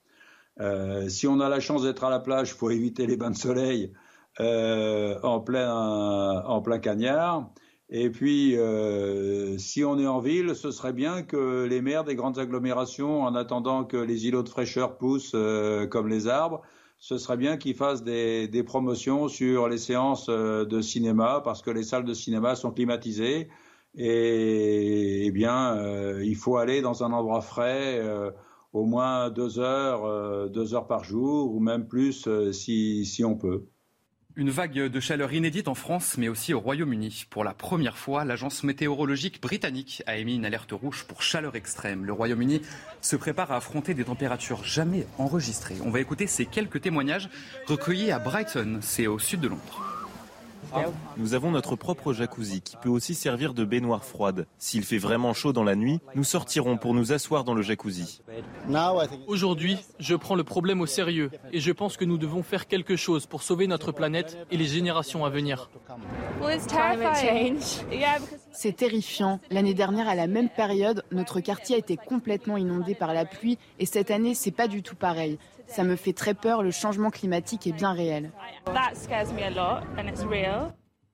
si 1.08 1.26
on 1.26 1.40
a 1.40 1.48
la 1.48 1.60
chance 1.60 1.84
d'être 1.84 2.04
à 2.04 2.10
la 2.10 2.20
plage, 2.20 2.50
il 2.50 2.56
faut 2.56 2.68
éviter 2.68 3.06
les 3.06 3.16
bains 3.16 3.30
de 3.30 3.38
soleil 3.38 3.94
en 4.38 5.40
plein, 5.40 6.42
en 6.44 6.60
plein 6.60 6.78
cagnard. 6.78 7.50
Et 7.92 8.08
puis, 8.10 8.56
euh, 8.56 9.58
si 9.58 9.84
on 9.84 9.98
est 9.98 10.06
en 10.06 10.20
ville, 10.20 10.54
ce 10.54 10.70
serait 10.70 10.92
bien 10.92 11.22
que 11.24 11.64
les 11.68 11.82
maires 11.82 12.04
des 12.04 12.14
grandes 12.14 12.38
agglomérations, 12.38 13.22
en 13.22 13.34
attendant 13.34 13.84
que 13.84 13.96
les 13.96 14.26
îlots 14.26 14.44
de 14.44 14.48
fraîcheur 14.48 14.96
poussent 14.96 15.32
euh, 15.34 15.88
comme 15.88 16.06
les 16.06 16.28
arbres, 16.28 16.62
ce 16.98 17.18
serait 17.18 17.36
bien 17.36 17.56
qu'ils 17.56 17.74
fassent 17.74 18.04
des, 18.04 18.62
promotions 18.64 19.26
sur 19.26 19.68
les 19.68 19.78
séances 19.78 20.28
euh, 20.28 20.64
de 20.64 20.80
cinéma, 20.80 21.40
parce 21.44 21.62
que 21.62 21.70
les 21.70 21.82
salles 21.82 22.04
de 22.04 22.14
cinéma 22.14 22.54
sont 22.54 22.70
climatisées. 22.70 23.48
Et, 23.96 25.26
eh 25.26 25.30
bien, 25.32 25.76
il 26.22 26.36
faut 26.36 26.56
aller 26.58 26.80
dans 26.82 27.02
un 27.02 27.12
endroit 27.12 27.40
frais 27.40 28.00
au 28.72 28.84
moins 28.86 29.30
deux 29.30 29.58
heures, 29.58 30.48
deux 30.48 30.74
heures 30.74 30.86
par 30.86 31.02
jour, 31.02 31.52
ou 31.52 31.58
même 31.58 31.88
plus 31.88 32.28
si 32.52 33.24
on 33.24 33.36
peut. 33.36 33.66
Une 34.36 34.50
vague 34.50 34.72
de 34.72 35.00
chaleur 35.00 35.32
inédite 35.32 35.66
en 35.66 35.74
France, 35.74 36.16
mais 36.16 36.28
aussi 36.28 36.54
au 36.54 36.60
Royaume-Uni. 36.60 37.24
Pour 37.30 37.42
la 37.42 37.52
première 37.52 37.98
fois, 37.98 38.24
l'agence 38.24 38.62
météorologique 38.62 39.42
britannique 39.42 40.04
a 40.06 40.16
émis 40.16 40.36
une 40.36 40.44
alerte 40.44 40.70
rouge 40.70 41.04
pour 41.04 41.22
chaleur 41.22 41.56
extrême. 41.56 42.04
Le 42.04 42.12
Royaume-Uni 42.12 42.62
se 43.00 43.16
prépare 43.16 43.50
à 43.50 43.56
affronter 43.56 43.92
des 43.92 44.04
températures 44.04 44.62
jamais 44.62 45.04
enregistrées. 45.18 45.76
On 45.84 45.90
va 45.90 46.00
écouter 46.00 46.28
ces 46.28 46.46
quelques 46.46 46.80
témoignages 46.80 47.28
recueillis 47.66 48.12
à 48.12 48.20
Brighton, 48.20 48.78
c'est 48.82 49.08
au 49.08 49.18
sud 49.18 49.40
de 49.40 49.48
Londres. 49.48 49.99
Nous 51.16 51.34
avons 51.34 51.50
notre 51.50 51.76
propre 51.76 52.12
jacuzzi 52.12 52.60
qui 52.60 52.76
peut 52.76 52.88
aussi 52.88 53.14
servir 53.14 53.54
de 53.54 53.64
baignoire 53.64 54.04
froide. 54.04 54.46
S'il 54.58 54.84
fait 54.84 54.98
vraiment 54.98 55.34
chaud 55.34 55.52
dans 55.52 55.64
la 55.64 55.76
nuit, 55.76 56.00
nous 56.14 56.24
sortirons 56.24 56.76
pour 56.76 56.94
nous 56.94 57.12
asseoir 57.12 57.44
dans 57.44 57.54
le 57.54 57.62
jacuzzi. 57.62 58.20
Aujourd'hui, 59.26 59.78
je 59.98 60.14
prends 60.14 60.34
le 60.34 60.44
problème 60.44 60.80
au 60.80 60.86
sérieux 60.86 61.30
et 61.52 61.60
je 61.60 61.72
pense 61.72 61.96
que 61.96 62.04
nous 62.04 62.18
devons 62.18 62.42
faire 62.42 62.66
quelque 62.66 62.96
chose 62.96 63.26
pour 63.26 63.42
sauver 63.42 63.66
notre 63.66 63.92
planète 63.92 64.38
et 64.50 64.56
les 64.56 64.66
générations 64.66 65.24
à 65.24 65.30
venir. 65.30 65.70
C'est 68.52 68.76
terrifiant. 68.76 69.40
L'année 69.50 69.74
dernière, 69.74 70.08
à 70.08 70.14
la 70.14 70.26
même 70.26 70.48
période, 70.48 71.04
notre 71.12 71.40
quartier 71.40 71.76
a 71.76 71.78
été 71.78 71.96
complètement 71.96 72.56
inondé 72.56 72.94
par 72.94 73.14
la 73.14 73.24
pluie 73.24 73.58
et 73.78 73.86
cette 73.86 74.10
année, 74.10 74.34
c'est 74.34 74.50
pas 74.50 74.68
du 74.68 74.82
tout 74.82 74.96
pareil. 74.96 75.38
Ça 75.70 75.84
me 75.84 75.96
fait 75.96 76.12
très 76.12 76.34
peur, 76.34 76.62
le 76.62 76.72
changement 76.72 77.10
climatique 77.10 77.66
est 77.66 77.72
bien 77.72 77.92
réel. 77.92 78.30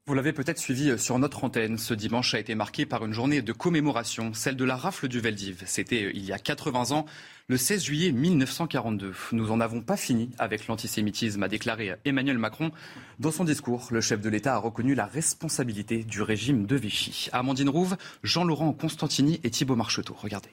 Vous 0.09 0.15
l'avez 0.15 0.33
peut-être 0.33 0.61
suivi 0.61 0.97
sur 1.01 1.19
notre 1.19 1.43
antenne. 1.43 1.79
Ce 1.79 1.93
dimanche 1.93 2.33
a 2.35 2.39
été 2.39 2.55
marqué 2.55 2.87
par 2.87 3.05
une 3.05 3.13
journée 3.13 3.43
de 3.43 3.53
commémoration, 3.53 4.33
celle 4.35 4.55
de 4.55 4.65
la 4.65 4.77
rafle 4.77 5.09
du 5.09 5.19
Veldiv. 5.19 5.65
C'était 5.67 6.05
euh, 6.05 6.13
il 6.15 6.25
y 6.25 6.33
a 6.33 6.39
80 6.39 6.93
ans, 6.93 7.07
le 7.49 7.57
16 7.57 7.83
juillet 7.83 8.13
1942. 8.13 9.13
Nous 9.33 9.49
n'en 9.49 9.59
avons 9.59 9.81
pas 9.81 9.97
fini 9.97 10.31
avec 10.39 10.69
l'antisémitisme, 10.69 11.43
a 11.43 11.49
déclaré 11.49 11.97
Emmanuel 12.05 12.39
Macron. 12.39 12.71
Dans 13.19 13.33
son 13.33 13.43
discours, 13.43 13.89
le 13.91 14.01
chef 14.01 14.21
de 14.21 14.29
l'État 14.29 14.55
a 14.55 14.59
reconnu 14.59 14.95
la 14.95 15.07
responsabilité 15.07 16.05
du 16.05 16.23
régime 16.23 16.67
de 16.67 16.77
Vichy. 16.77 17.29
Amandine 17.33 17.69
Rouve, 17.69 17.97
Jean-Laurent 18.23 18.73
Constantini 18.73 19.41
et 19.43 19.51
Thibault 19.51 19.75
Marcheteau. 19.75 20.15
Regardez. 20.17 20.51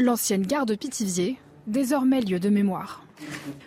L'ancienne 0.00 0.46
gare 0.46 0.64
de 0.64 0.76
Pithiviers, 0.76 1.38
désormais 1.66 2.20
lieu 2.20 2.38
de 2.38 2.48
mémoire. 2.48 3.02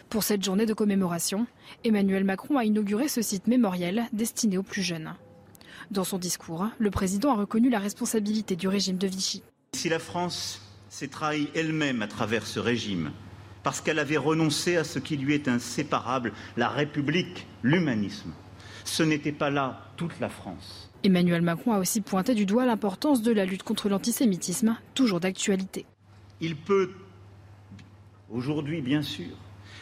Pour 0.09 0.23
cette 0.23 0.41
journée 0.41 0.65
de 0.65 0.73
commémoration, 0.73 1.45
Emmanuel 1.83 2.23
Macron 2.23 2.57
a 2.57 2.63
inauguré 2.63 3.09
ce 3.09 3.21
site 3.21 3.47
mémoriel 3.47 4.05
destiné 4.13 4.57
aux 4.57 4.63
plus 4.63 4.81
jeunes. 4.81 5.13
Dans 5.91 6.05
son 6.05 6.17
discours, 6.17 6.67
le 6.79 6.89
président 6.89 7.31
a 7.31 7.35
reconnu 7.35 7.69
la 7.69 7.79
responsabilité 7.79 8.55
du 8.55 8.69
régime 8.69 8.97
de 8.97 9.07
Vichy. 9.07 9.43
Si 9.75 9.89
la 9.89 9.99
France 9.99 10.61
s'est 10.87 11.09
trahie 11.09 11.49
elle-même 11.53 12.01
à 12.01 12.07
travers 12.07 12.47
ce 12.47 12.61
régime, 12.61 13.11
parce 13.61 13.81
qu'elle 13.81 13.99
avait 13.99 14.15
renoncé 14.15 14.77
à 14.77 14.85
ce 14.85 14.99
qui 14.99 15.17
lui 15.17 15.33
est 15.33 15.49
inséparable, 15.49 16.31
la 16.55 16.69
République, 16.69 17.45
l'humanisme, 17.61 18.31
ce 18.85 19.03
n'était 19.03 19.33
pas 19.33 19.49
là 19.49 19.91
toute 19.97 20.17
la 20.21 20.29
France. 20.29 20.89
Emmanuel 21.03 21.41
Macron 21.41 21.73
a 21.73 21.79
aussi 21.79 21.99
pointé 21.99 22.35
du 22.35 22.45
doigt 22.45 22.65
l'importance 22.65 23.21
de 23.21 23.33
la 23.33 23.43
lutte 23.43 23.63
contre 23.63 23.89
l'antisémitisme, 23.89 24.77
toujours 24.93 25.19
d'actualité. 25.19 25.85
Il 26.41 26.55
peut, 26.55 26.89
aujourd'hui 28.31 28.81
bien 28.81 29.03
sûr, 29.03 29.37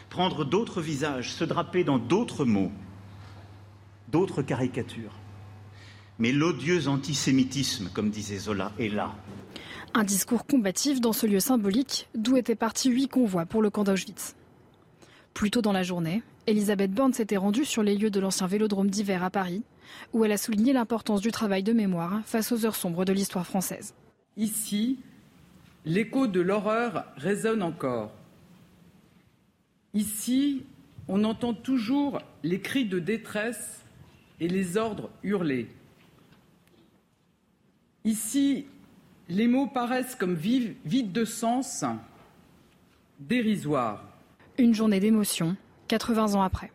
prendre 0.10 0.44
d'autres 0.44 0.82
visages, 0.82 1.32
se 1.32 1.46
draper 1.46 1.84
dans 1.86 1.98
d'autres 1.98 2.44
mots, 2.46 2.72
d'autres 4.10 4.42
caricatures. 4.42 5.14
Mais 6.20 6.34
l'odieux 6.34 6.90
antisémitisme, 6.90 7.90
comme 7.94 8.10
disait 8.10 8.38
Zola, 8.38 8.74
est 8.78 8.90
là. 8.90 9.16
Un 9.94 10.04
discours 10.04 10.46
combatif 10.46 11.00
dans 11.00 11.14
ce 11.14 11.26
lieu 11.26 11.40
symbolique 11.40 12.10
d'où 12.14 12.36
étaient 12.36 12.56
partis 12.56 12.92
huit 12.92 13.08
convois 13.08 13.46
pour 13.46 13.62
le 13.62 13.70
camp 13.70 13.86
d'Auschwitz. 13.86 14.36
Plus 15.34 15.52
tôt 15.52 15.62
dans 15.62 15.72
la 15.72 15.84
journée, 15.84 16.22
Elisabeth 16.46 16.92
Borne 16.92 17.14
s'était 17.14 17.38
rendue 17.38 17.64
sur 17.64 17.84
les 17.84 17.96
lieux 17.96 18.10
de 18.10 18.20
l'ancien 18.20 18.48
vélodrome 18.48 18.90
d'hiver 18.90 19.24
à 19.24 19.30
Paris, 19.30 19.64
où 20.12 20.26
elle 20.26 20.32
a 20.34 20.38
souligné 20.38 20.74
l'importance 20.74 21.22
du 21.22 21.32
travail 21.32 21.64
de 21.64 21.72
mémoire 21.72 22.22
face 22.26 22.52
aux 22.52 22.66
heures 22.66 22.76
sombres 22.76 23.06
de 23.06 23.14
l'histoire 23.14 23.48
française. 23.48 23.94
Ici, 24.36 25.00
l'écho 25.90 26.28
de 26.28 26.40
l'horreur 26.40 27.06
résonne 27.18 27.64
encore. 27.64 28.12
Ici, 29.96 30.64
on 31.08 31.24
entend 31.24 31.56
toujours 31.56 32.22
les 32.44 32.62
cris 32.62 32.86
de 32.86 33.00
détresse 33.00 33.84
et 34.40 34.48
les 34.48 34.78
ordres 34.78 35.10
hurlés. 35.24 35.68
Ici, 38.06 38.68
les 39.30 39.48
mots 39.48 39.66
paraissent 39.66 40.16
comme 40.16 40.36
vides 40.36 41.12
de 41.12 41.26
sens, 41.26 41.84
dérisoires. 43.20 44.04
Une 44.60 44.76
journée 44.76 45.00
d'émotion, 45.00 45.58
80 45.88 46.36
ans 46.36 46.44
après. 46.44 46.72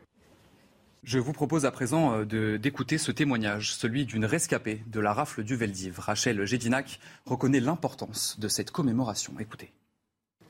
Je 1.05 1.19
vous 1.19 1.35
propose 1.35 1.67
à 1.67 1.71
présent 1.71 2.25
euh, 2.33 2.57
d'écouter 2.57 2.97
ce 2.97 3.13
témoignage, 3.13 3.75
celui 3.75 4.07
d'une 4.07 4.25
rescapée 4.25 4.81
de 4.87 5.01
la 5.01 5.13
rafle 5.13 5.45
du 5.45 5.55
Veldiv. 5.55 5.99
Rachel 5.99 6.47
Gédinac 6.47 6.99
reconnaît 7.27 7.61
l'importance 7.61 8.41
de 8.41 8.49
cette 8.49 8.71
commémoration. 8.71 9.35
Écoutez. 9.39 9.71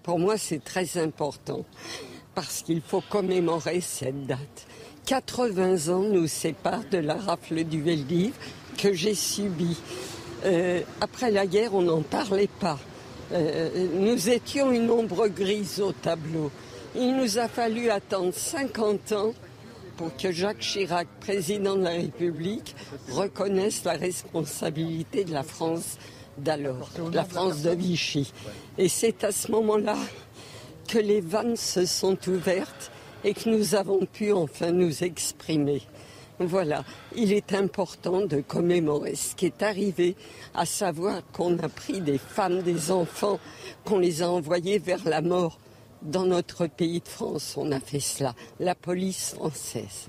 Pour 0.05 0.21
moi, 0.21 0.39
c'est 0.39 0.63
très 0.63 0.97
important 0.99 1.65
parce 2.37 2.63
qu'il 2.63 2.83
faut 2.83 3.01
commémorer 3.01 3.81
cette 3.81 4.27
date. 4.27 4.67
80 5.07 5.93
ans 5.93 6.05
nous 6.05 6.29
séparent 6.29 6.89
de 6.89 6.99
la 6.99 7.15
rafle 7.15 7.65
du 7.65 7.83
Veldiv 7.83 8.35
que 8.79 8.93
j'ai 8.93 9.15
subie. 9.15 9.81
Euh, 10.45 10.83
après 11.01 11.33
la 11.33 11.49
guerre, 11.49 11.75
on 11.75 11.83
n'en 11.83 12.03
parlait 12.03 12.49
pas. 12.61 12.79
Euh, 13.33 13.89
nous 13.95 14.29
étions 14.29 14.71
une 14.71 14.89
ombre 14.89 15.27
grise 15.27 15.81
au 15.81 15.93
tableau. 15.93 16.53
Il 16.95 17.17
nous 17.17 17.39
a 17.39 17.49
fallu 17.49 17.91
attendre 17.91 18.33
50 18.33 19.13
ans 19.13 19.35
pour 19.97 20.17
que 20.17 20.33
Jacques 20.33 20.61
Chirac, 20.61 21.09
président 21.21 21.77
de 21.77 21.83
la 21.83 21.91
République, 21.91 22.75
reconnaisse 23.11 23.85
la 23.85 23.93
responsabilité 23.93 25.25
de 25.25 25.33
la 25.33 25.43
France 25.43 25.99
d'alors, 26.39 26.91
la 27.13 27.25
France 27.25 27.63
de 27.63 27.71
Vichy. 27.71 28.33
Et 28.79 28.89
c'est 28.89 29.25
à 29.25 29.33
ce 29.33 29.51
moment-là 29.53 29.97
que 30.89 30.99
les 30.99 31.21
vannes 31.21 31.57
se 31.57 31.87
sont 31.87 32.19
ouvertes 32.29 32.91
et 33.23 33.35
que 33.35 33.49
nous 33.49 33.75
avons 33.75 34.05
pu 34.05 34.33
enfin 34.33 34.71
nous 34.71 35.05
exprimer. 35.05 35.83
Voilà, 36.41 36.85
il 37.15 37.33
est 37.33 37.53
important 37.55 38.27
de 38.27 38.41
commémorer 38.41 39.15
ce 39.15 39.37
qui 39.37 39.47
est 39.47 39.63
arrivé, 39.63 40.17
à 40.53 40.67
savoir 40.67 41.23
qu'on 41.33 41.57
a 41.61 41.69
pris 41.69 42.01
des 42.01 42.19
femmes, 42.19 42.63
des 42.63 42.91
enfants, 42.91 43.39
qu'on 43.85 44.01
les 44.01 44.21
a 44.21 44.29
envoyés 44.29 44.79
vers 44.79 45.09
la 45.09 45.23
mort. 45.23 45.59
Dans 46.05 46.27
notre 46.27 46.67
pays 46.67 47.01
de 47.01 47.09
France, 47.09 47.55
on 47.57 47.73
a 47.73 47.81
fait 47.81 47.99
cela, 47.99 48.35
la 48.61 48.75
police 48.75 49.33
française. 49.35 50.09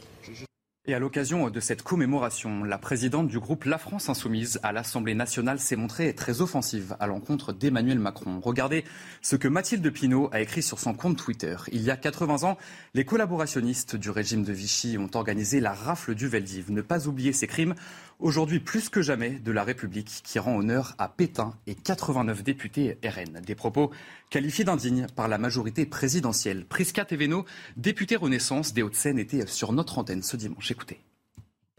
Et 0.87 0.93
à 0.93 0.99
l'occasion 0.99 1.49
de 1.49 1.59
cette 1.59 1.81
commémoration, 1.81 2.63
la 2.63 2.77
présidente 2.77 3.27
du 3.27 3.39
groupe 3.39 3.63
La 3.63 3.79
France 3.79 4.07
Insoumise 4.07 4.59
à 4.61 4.71
l'Assemblée 4.71 5.15
nationale 5.15 5.59
s'est 5.59 5.75
montrée 5.75 6.13
très 6.13 6.41
offensive 6.41 6.95
à 6.99 7.07
l'encontre 7.07 7.53
d'Emmanuel 7.53 7.97
Macron. 7.97 8.39
Regardez 8.39 8.83
ce 9.23 9.35
que 9.35 9.47
Mathilde 9.47 9.89
Pinault 9.89 10.29
a 10.31 10.41
écrit 10.41 10.61
sur 10.61 10.77
son 10.77 10.93
compte 10.93 11.17
Twitter. 11.17 11.55
Il 11.71 11.81
y 11.81 11.89
a 11.89 11.97
80 11.97 12.43
ans, 12.47 12.59
les 12.93 13.03
collaborationnistes 13.03 13.95
du 13.95 14.11
régime 14.11 14.43
de 14.43 14.53
Vichy 14.53 14.99
ont 14.99 15.09
organisé 15.15 15.59
la 15.59 15.73
rafle 15.73 16.13
du 16.13 16.27
Veldiv. 16.27 16.71
Ne 16.71 16.81
pas 16.81 17.07
oublier 17.07 17.33
ces 17.33 17.47
crimes 17.47 17.73
aujourd'hui 18.19 18.59
plus 18.59 18.89
que 18.89 19.01
jamais 19.01 19.31
de 19.31 19.51
la 19.51 19.63
République 19.63 20.21
qui 20.23 20.37
rend 20.37 20.55
honneur 20.55 20.93
à 20.99 21.09
Pétain 21.09 21.55
et 21.65 21.73
89 21.73 22.43
députés 22.43 22.99
RN. 23.03 23.41
Des 23.41 23.55
propos 23.55 23.89
qualifiés 24.29 24.65
d'indignes 24.65 25.07
par 25.15 25.27
la 25.27 25.37
majorité 25.37 25.85
présidentielle. 25.85 26.65
Prisca 26.65 27.05
Thévenot, 27.05 27.45
député 27.77 28.15
Renaissance 28.15 28.73
des 28.73 28.81
Hauts-de-Seine, 28.81 29.19
était 29.19 29.47
sur 29.47 29.71
notre 29.71 29.97
antenne 29.97 30.23
ce 30.23 30.37
dimanche. 30.37 30.71
Écoutez. 30.71 30.99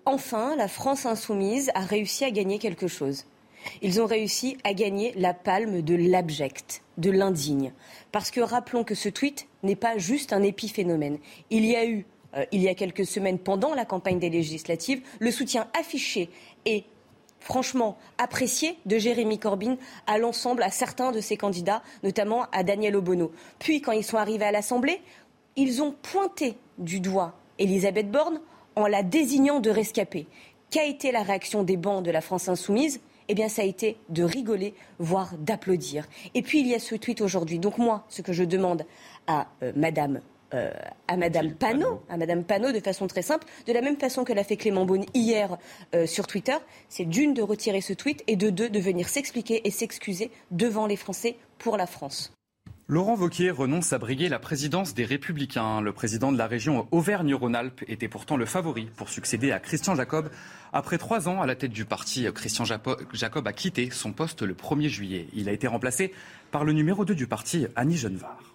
Enfin, 0.04 0.54
la 0.56 0.68
France 0.68 1.04
insoumise 1.06 1.70
a 1.74 1.80
réussi 1.80 2.24
à 2.24 2.30
gagner 2.30 2.58
quelque 2.58 2.86
chose. 2.86 3.26
Ils 3.82 4.00
ont 4.00 4.06
réussi 4.06 4.56
à 4.62 4.72
gagner 4.72 5.12
la 5.16 5.34
palme 5.34 5.82
de 5.82 5.94
l'abject, 5.94 6.82
de 6.98 7.10
l'indigne. 7.10 7.72
Parce 8.12 8.30
que 8.30 8.40
rappelons 8.40 8.84
que 8.84 8.94
ce 8.94 9.08
tweet 9.08 9.48
n'est 9.64 9.76
pas 9.76 9.98
juste 9.98 10.32
un 10.32 10.42
épiphénomène. 10.42 11.18
Il 11.50 11.64
y 11.64 11.74
a 11.74 11.84
eu 11.84 12.06
euh, 12.36 12.44
il 12.52 12.62
y 12.62 12.68
a 12.68 12.74
quelques 12.74 13.06
semaines 13.06 13.38
pendant 13.38 13.74
la 13.74 13.84
campagne 13.84 14.18
des 14.18 14.30
législatives, 14.30 15.00
le 15.18 15.30
soutien 15.30 15.68
affiché 15.78 16.30
et 16.64 16.84
franchement 17.46 17.96
apprécié 18.18 18.76
de 18.86 18.98
Jérémy 18.98 19.38
Corbyn 19.38 19.76
à 20.08 20.18
l'ensemble, 20.18 20.64
à 20.64 20.70
certains 20.70 21.12
de 21.12 21.20
ses 21.20 21.36
candidats, 21.36 21.82
notamment 22.02 22.46
à 22.50 22.64
Daniel 22.64 22.96
Obono. 22.96 23.30
Puis, 23.60 23.80
quand 23.80 23.92
ils 23.92 24.04
sont 24.04 24.16
arrivés 24.16 24.44
à 24.44 24.50
l'Assemblée, 24.50 25.00
ils 25.54 25.80
ont 25.80 25.94
pointé 26.02 26.56
du 26.78 26.98
doigt 26.98 27.34
Elisabeth 27.58 28.10
Borne 28.10 28.40
en 28.74 28.88
la 28.88 29.04
désignant 29.04 29.60
de 29.60 29.70
rescapée. 29.70 30.26
Qu'a 30.70 30.84
été 30.84 31.12
la 31.12 31.22
réaction 31.22 31.62
des 31.62 31.76
bancs 31.76 32.02
de 32.02 32.10
la 32.10 32.20
France 32.20 32.48
insoumise? 32.48 33.00
Eh 33.28 33.34
bien, 33.34 33.48
ça 33.48 33.62
a 33.62 33.64
été 33.64 33.96
de 34.08 34.24
rigoler, 34.24 34.74
voire 34.98 35.32
d'applaudir. 35.38 36.08
Et 36.34 36.42
puis, 36.42 36.60
il 36.60 36.66
y 36.66 36.74
a 36.74 36.80
ce 36.80 36.96
tweet 36.96 37.20
aujourd'hui. 37.20 37.60
Donc, 37.60 37.78
moi, 37.78 38.04
ce 38.08 38.22
que 38.22 38.32
je 38.32 38.42
demande 38.42 38.84
à 39.28 39.46
euh, 39.62 39.72
Madame 39.76 40.20
euh, 40.54 40.70
à 41.08 41.16
Madame 41.16 41.52
Panot, 41.52 42.02
à 42.08 42.16
Madame 42.16 42.44
Panot 42.44 42.72
de 42.72 42.80
façon 42.80 43.06
très 43.06 43.22
simple, 43.22 43.46
de 43.66 43.72
la 43.72 43.80
même 43.80 43.96
façon 43.96 44.24
que 44.24 44.32
l'a 44.32 44.44
fait 44.44 44.56
Clément 44.56 44.84
Beaune 44.84 45.04
hier 45.14 45.58
euh, 45.94 46.06
sur 46.06 46.26
Twitter, 46.26 46.56
c'est 46.88 47.04
d'une 47.04 47.34
de 47.34 47.42
retirer 47.42 47.80
ce 47.80 47.92
tweet 47.92 48.22
et 48.26 48.36
de 48.36 48.50
deux 48.50 48.68
de 48.68 48.78
venir 48.78 49.08
s'expliquer 49.08 49.66
et 49.66 49.70
s'excuser 49.70 50.30
devant 50.50 50.86
les 50.86 50.96
Français 50.96 51.36
pour 51.58 51.76
la 51.76 51.86
France. 51.86 52.32
Laurent 52.88 53.16
Wauquiez 53.16 53.50
renonce 53.50 53.92
à 53.92 53.98
briguer 53.98 54.28
la 54.28 54.38
présidence 54.38 54.94
des 54.94 55.04
Républicains. 55.04 55.80
Le 55.80 55.92
président 55.92 56.30
de 56.30 56.38
la 56.38 56.46
région 56.46 56.86
Auvergne-Rhône-Alpes 56.92 57.82
était 57.88 58.06
pourtant 58.06 58.36
le 58.36 58.46
favori 58.46 58.88
pour 58.96 59.08
succéder 59.08 59.50
à 59.50 59.58
Christian 59.58 59.96
Jacob. 59.96 60.30
Après 60.72 60.96
trois 60.96 61.28
ans 61.28 61.42
à 61.42 61.46
la 61.46 61.56
tête 61.56 61.72
du 61.72 61.84
parti, 61.84 62.28
Christian 62.32 62.64
Jacob 62.64 63.48
a 63.48 63.52
quitté 63.52 63.90
son 63.90 64.12
poste 64.12 64.42
le 64.42 64.54
1er 64.54 64.88
juillet. 64.88 65.26
Il 65.34 65.48
a 65.48 65.52
été 65.52 65.66
remplacé 65.66 66.12
par 66.52 66.62
le 66.62 66.72
numéro 66.72 67.04
2 67.04 67.16
du 67.16 67.26
parti, 67.26 67.66
Annie 67.74 67.96
Genevard. 67.96 68.45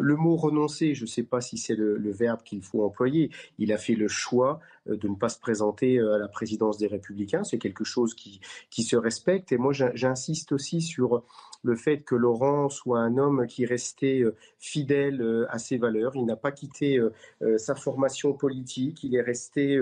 Le 0.00 0.16
mot 0.16 0.36
renoncer, 0.36 0.94
je 0.94 1.02
ne 1.02 1.06
sais 1.06 1.22
pas 1.22 1.40
si 1.40 1.58
c'est 1.58 1.74
le, 1.74 2.10
verbe 2.10 2.42
qu'il 2.42 2.62
faut 2.62 2.84
employer. 2.84 3.30
Il 3.58 3.72
a 3.72 3.78
fait 3.78 3.94
le 3.94 4.08
choix 4.08 4.60
de 4.88 5.08
ne 5.08 5.14
pas 5.14 5.28
se 5.28 5.38
présenter 5.38 5.98
euh, 5.98 6.14
à 6.14 6.18
la 6.18 6.28
présidence 6.28 6.78
des 6.78 6.86
Républicains. 6.86 7.44
C'est 7.44 7.58
quelque 7.58 7.84
chose 7.84 8.14
qui, 8.14 8.40
qui 8.70 8.82
se 8.82 8.96
respecte. 8.96 9.52
Et 9.52 9.58
moi, 9.58 9.72
j'insiste 9.72 10.52
aussi 10.52 10.80
sur 10.80 11.22
le 11.62 11.74
fait 11.74 12.02
que 12.02 12.14
Laurent 12.14 12.68
soit 12.68 13.00
un 13.00 13.18
homme 13.18 13.46
qui 13.46 13.66
restait 13.66 14.20
euh, 14.20 14.36
fidèle 14.58 15.20
euh, 15.20 15.46
à 15.50 15.58
ses 15.58 15.76
valeurs. 15.76 16.12
Il 16.14 16.24
n'a 16.24 16.36
pas 16.36 16.52
quitté 16.52 16.98
euh, 16.98 17.58
sa 17.58 17.74
formation 17.74 18.32
politique. 18.32 19.02
Il 19.04 19.14
est 19.14 19.22
resté 19.22 19.78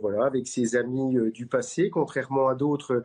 voilà, 0.00 0.26
avec 0.26 0.46
ses 0.46 0.76
amis 0.76 1.16
du 1.32 1.46
passé, 1.46 1.90
contrairement 1.90 2.48
à 2.48 2.54
d'autres 2.54 3.02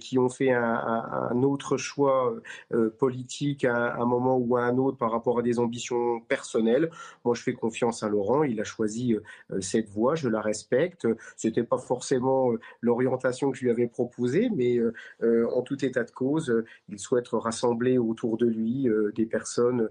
qui 0.00 0.18
ont 0.18 0.28
fait 0.28 0.52
un, 0.52 1.42
autre 1.42 1.76
choix 1.76 2.34
politique 2.98 3.64
à 3.64 3.96
un 3.96 4.04
moment 4.04 4.36
ou 4.36 4.56
à 4.56 4.62
un 4.62 4.78
autre 4.78 4.96
par 4.96 5.10
rapport 5.10 5.38
à 5.38 5.42
des 5.42 5.58
ambitions 5.58 6.20
personnelles. 6.20 6.90
Moi, 7.24 7.34
je 7.34 7.42
fais 7.42 7.52
confiance 7.52 8.02
à 8.02 8.08
Laurent. 8.08 8.42
Il 8.42 8.60
a 8.60 8.64
choisi 8.64 9.16
cette 9.60 9.88
voie. 9.88 10.14
Je 10.14 10.28
la 10.28 10.40
respecte. 10.40 10.85
Respecte. 10.86 11.06
C'était 11.36 11.64
pas 11.64 11.78
forcément 11.78 12.52
l'orientation 12.80 13.50
que 13.50 13.58
je 13.58 13.64
lui 13.64 13.70
avais 13.70 13.86
proposée, 13.86 14.50
mais 14.54 14.78
en 15.22 15.62
tout 15.62 15.84
état 15.84 16.04
de 16.04 16.10
cause, 16.10 16.64
il 16.88 16.98
souhaite 16.98 17.28
rassembler 17.32 17.98
autour 17.98 18.36
de 18.36 18.46
lui 18.46 18.88
des 19.14 19.26
personnes 19.26 19.88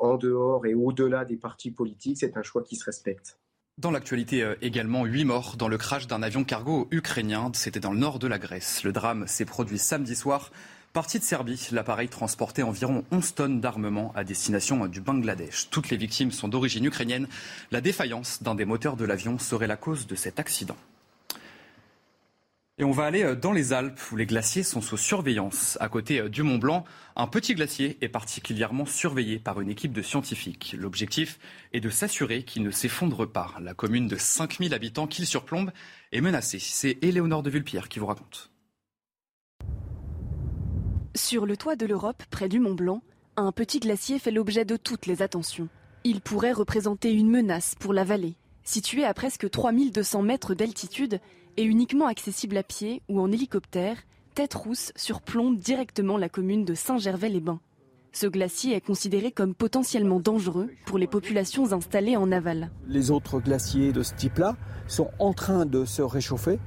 en 0.00 0.16
dehors 0.16 0.66
et 0.66 0.74
au-delà 0.74 1.24
des 1.24 1.36
partis 1.36 1.70
politiques. 1.70 2.18
C'est 2.18 2.36
un 2.36 2.42
choix 2.42 2.62
qui 2.62 2.76
se 2.76 2.84
respecte. 2.84 3.38
Dans 3.78 3.90
l'actualité 3.90 4.54
également, 4.60 5.04
huit 5.04 5.24
morts 5.24 5.56
dans 5.56 5.68
le 5.68 5.78
crash 5.78 6.06
d'un 6.06 6.22
avion 6.22 6.44
cargo 6.44 6.88
ukrainien. 6.90 7.50
C'était 7.54 7.80
dans 7.80 7.92
le 7.92 7.98
nord 7.98 8.18
de 8.18 8.26
la 8.26 8.38
Grèce. 8.38 8.82
Le 8.82 8.92
drame 8.92 9.26
s'est 9.26 9.44
produit 9.44 9.78
samedi 9.78 10.16
soir. 10.16 10.50
Parti 10.94 11.18
de 11.18 11.24
Serbie, 11.24 11.68
l'appareil 11.70 12.08
transportait 12.08 12.62
environ 12.62 13.04
11 13.10 13.34
tonnes 13.34 13.60
d'armement 13.60 14.10
à 14.16 14.24
destination 14.24 14.86
du 14.86 15.00
Bangladesh. 15.02 15.68
Toutes 15.70 15.90
les 15.90 15.98
victimes 15.98 16.32
sont 16.32 16.48
d'origine 16.48 16.86
ukrainienne. 16.86 17.28
La 17.70 17.82
défaillance 17.82 18.42
d'un 18.42 18.54
des 18.54 18.64
moteurs 18.64 18.96
de 18.96 19.04
l'avion 19.04 19.38
serait 19.38 19.66
la 19.66 19.76
cause 19.76 20.06
de 20.06 20.14
cet 20.14 20.40
accident. 20.40 20.76
Et 22.78 22.84
on 22.84 22.90
va 22.90 23.04
aller 23.04 23.36
dans 23.36 23.52
les 23.52 23.72
Alpes 23.72 24.00
où 24.12 24.16
les 24.16 24.24
glaciers 24.24 24.62
sont 24.62 24.80
sous 24.80 24.96
surveillance. 24.96 25.76
À 25.80 25.88
côté 25.88 26.28
du 26.30 26.42
Mont 26.42 26.58
Blanc, 26.58 26.84
un 27.16 27.26
petit 27.26 27.54
glacier 27.54 27.98
est 28.00 28.08
particulièrement 28.08 28.86
surveillé 28.86 29.38
par 29.38 29.60
une 29.60 29.68
équipe 29.68 29.92
de 29.92 30.00
scientifiques. 30.00 30.74
L'objectif 30.78 31.38
est 31.72 31.80
de 31.80 31.90
s'assurer 31.90 32.44
qu'il 32.44 32.62
ne 32.62 32.70
s'effondre 32.70 33.30
pas. 33.30 33.54
La 33.60 33.74
commune 33.74 34.06
de 34.06 34.16
5000 34.16 34.72
habitants 34.72 35.08
qu'il 35.08 35.26
surplombe 35.26 35.72
est 36.12 36.20
menacée. 36.20 36.60
C'est 36.60 36.98
Éléonore 37.02 37.42
de 37.42 37.50
Vulpierre 37.50 37.88
qui 37.88 37.98
vous 37.98 38.06
raconte. 38.06 38.50
Sur 41.18 41.46
le 41.46 41.56
toit 41.56 41.74
de 41.74 41.84
l'Europe, 41.84 42.22
près 42.30 42.48
du 42.48 42.60
Mont 42.60 42.76
Blanc, 42.76 43.02
un 43.36 43.50
petit 43.50 43.80
glacier 43.80 44.20
fait 44.20 44.30
l'objet 44.30 44.64
de 44.64 44.76
toutes 44.76 45.06
les 45.06 45.20
attentions. 45.20 45.68
Il 46.04 46.20
pourrait 46.20 46.52
représenter 46.52 47.12
une 47.12 47.28
menace 47.28 47.74
pour 47.80 47.92
la 47.92 48.04
vallée. 48.04 48.36
Situé 48.62 49.04
à 49.04 49.12
presque 49.14 49.50
3200 49.50 50.22
mètres 50.22 50.54
d'altitude 50.54 51.18
et 51.56 51.64
uniquement 51.64 52.06
accessible 52.06 52.56
à 52.56 52.62
pied 52.62 53.02
ou 53.08 53.20
en 53.20 53.32
hélicoptère, 53.32 53.96
Tête 54.36 54.54
Rousse 54.54 54.92
surplombe 54.94 55.58
directement 55.58 56.18
la 56.18 56.28
commune 56.28 56.64
de 56.64 56.74
Saint-Gervais-les-Bains. 56.74 57.60
Ce 58.12 58.28
glacier 58.28 58.76
est 58.76 58.80
considéré 58.80 59.32
comme 59.32 59.56
potentiellement 59.56 60.20
dangereux 60.20 60.70
pour 60.86 60.98
les 60.98 61.08
populations 61.08 61.72
installées 61.72 62.16
en 62.16 62.30
aval. 62.30 62.70
Les 62.86 63.10
autres 63.10 63.40
glaciers 63.40 63.92
de 63.92 64.04
ce 64.04 64.14
type-là 64.14 64.56
sont 64.86 65.10
en 65.18 65.32
train 65.32 65.66
de 65.66 65.84
se 65.84 66.00
réchauffer 66.00 66.60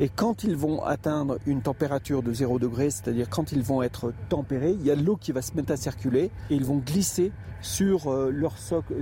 et 0.00 0.08
quand 0.08 0.44
ils 0.44 0.56
vont 0.56 0.84
atteindre 0.84 1.38
une 1.46 1.62
température 1.62 2.22
de 2.22 2.32
0 2.32 2.58
degré, 2.58 2.90
c'est-à-dire 2.90 3.28
quand 3.28 3.52
ils 3.52 3.62
vont 3.62 3.82
être 3.82 4.12
tempérés, 4.28 4.76
il 4.78 4.86
y 4.86 4.90
a 4.90 4.94
l'eau 4.94 5.16
qui 5.16 5.32
va 5.32 5.42
se 5.42 5.54
mettre 5.54 5.72
à 5.72 5.76
circuler 5.76 6.30
et 6.50 6.54
ils 6.54 6.64
vont 6.64 6.78
glisser 6.78 7.32
sur, 7.60 8.10
euh, 8.10 8.32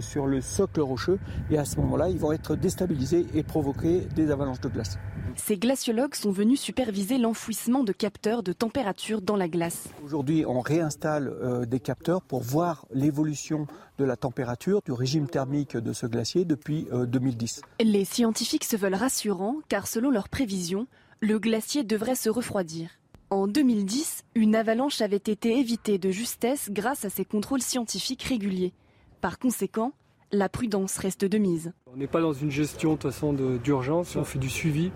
sur 0.00 0.26
le 0.26 0.40
socle 0.40 0.80
rocheux. 0.80 1.18
Et 1.50 1.58
à 1.58 1.64
ce 1.64 1.76
moment-là, 1.76 2.08
ils 2.08 2.18
vont 2.18 2.32
être 2.32 2.56
déstabilisés 2.56 3.26
et 3.34 3.42
provoquer 3.42 4.06
des 4.14 4.30
avalanches 4.30 4.60
de 4.60 4.68
glace. 4.68 4.98
Ces 5.37 5.56
glaciologues 5.56 6.14
sont 6.14 6.30
venus 6.30 6.60
superviser 6.60 7.18
l'enfouissement 7.18 7.84
de 7.84 7.92
capteurs 7.92 8.42
de 8.42 8.52
température 8.52 9.22
dans 9.22 9.37
la 9.37 9.49
glace. 9.49 9.88
Aujourd'hui, 10.04 10.44
on 10.46 10.60
réinstalle 10.60 11.28
euh, 11.28 11.64
des 11.64 11.80
capteurs 11.80 12.22
pour 12.22 12.42
voir 12.42 12.87
l'évolution 12.92 13.66
de 13.99 14.04
la 14.04 14.16
température, 14.16 14.80
du 14.84 14.92
régime 14.92 15.28
thermique 15.28 15.76
de 15.76 15.92
ce 15.92 16.06
glacier 16.06 16.44
depuis 16.44 16.87
2010. 16.92 17.62
Euh, 17.64 17.84
Les 17.84 18.04
scientifiques 18.04 18.64
se 18.64 18.76
veulent 18.76 18.94
rassurants 18.94 19.56
car 19.68 19.87
selon 19.87 20.10
leurs 20.10 20.28
prévisions, 20.28 20.87
le 21.20 21.38
glacier 21.38 21.84
devrait 21.84 22.14
se 22.14 22.30
refroidir. 22.30 22.90
En 23.30 23.46
2010, 23.46 24.25
une 24.34 24.56
avalanche 24.56 25.00
avait 25.02 25.16
été 25.16 25.58
évitée 25.58 25.99
de 25.99 26.10
justesse 26.10 26.68
grâce 26.70 27.04
à 27.04 27.10
ces 27.10 27.25
contrôles 27.25 27.62
scientifiques 27.62 28.25
réguliers. 28.25 28.72
Par 29.20 29.38
conséquent, 29.38 29.92
la 30.32 30.49
prudence 30.49 30.96
reste 30.99 31.25
de 31.25 31.38
mise. 31.38 31.72
On 31.87 31.96
n'est 31.96 32.06
pas 32.06 32.20
dans 32.20 32.32
une 32.32 32.50
gestion 32.50 32.94
de 32.94 33.02
façon 33.02 33.32
d'urgence, 33.32 34.16
on 34.16 34.25
fait 34.25 34.38
du 34.38 34.50
suivi. 34.50 34.90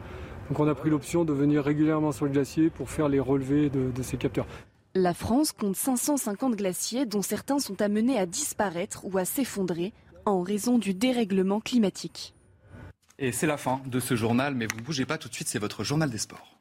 Donc 0.48 0.60
on 0.60 0.68
a 0.68 0.74
pris 0.74 0.90
l'option 0.90 1.24
de 1.24 1.32
venir 1.32 1.64
régulièrement 1.64 2.12
sur 2.12 2.26
le 2.26 2.30
glacier 2.30 2.70
pour 2.70 2.90
faire 2.90 3.08
les 3.08 3.20
relevés 3.20 3.70
de, 3.70 3.90
de 3.90 4.02
ces 4.02 4.16
capteurs. 4.16 4.46
La 4.94 5.14
France 5.14 5.52
compte 5.52 5.74
550 5.74 6.54
glaciers 6.54 7.06
dont 7.06 7.22
certains 7.22 7.58
sont 7.58 7.82
amenés 7.82 8.18
à 8.18 8.26
disparaître 8.26 9.04
ou 9.04 9.18
à 9.18 9.24
s'effondrer 9.24 9.92
en 10.26 10.42
raison 10.42 10.78
du 10.78 10.94
dérèglement 10.94 11.60
climatique. 11.60 12.34
Et 13.18 13.32
c'est 13.32 13.46
la 13.46 13.56
fin 13.56 13.80
de 13.86 14.00
ce 14.00 14.16
journal, 14.16 14.54
mais 14.54 14.66
vous 14.66 14.76
ne 14.76 14.82
bougez 14.82 15.06
pas 15.06 15.18
tout 15.18 15.28
de 15.28 15.34
suite, 15.34 15.48
c'est 15.48 15.58
votre 15.58 15.84
journal 15.84 16.10
des 16.10 16.18
sports. 16.18 16.53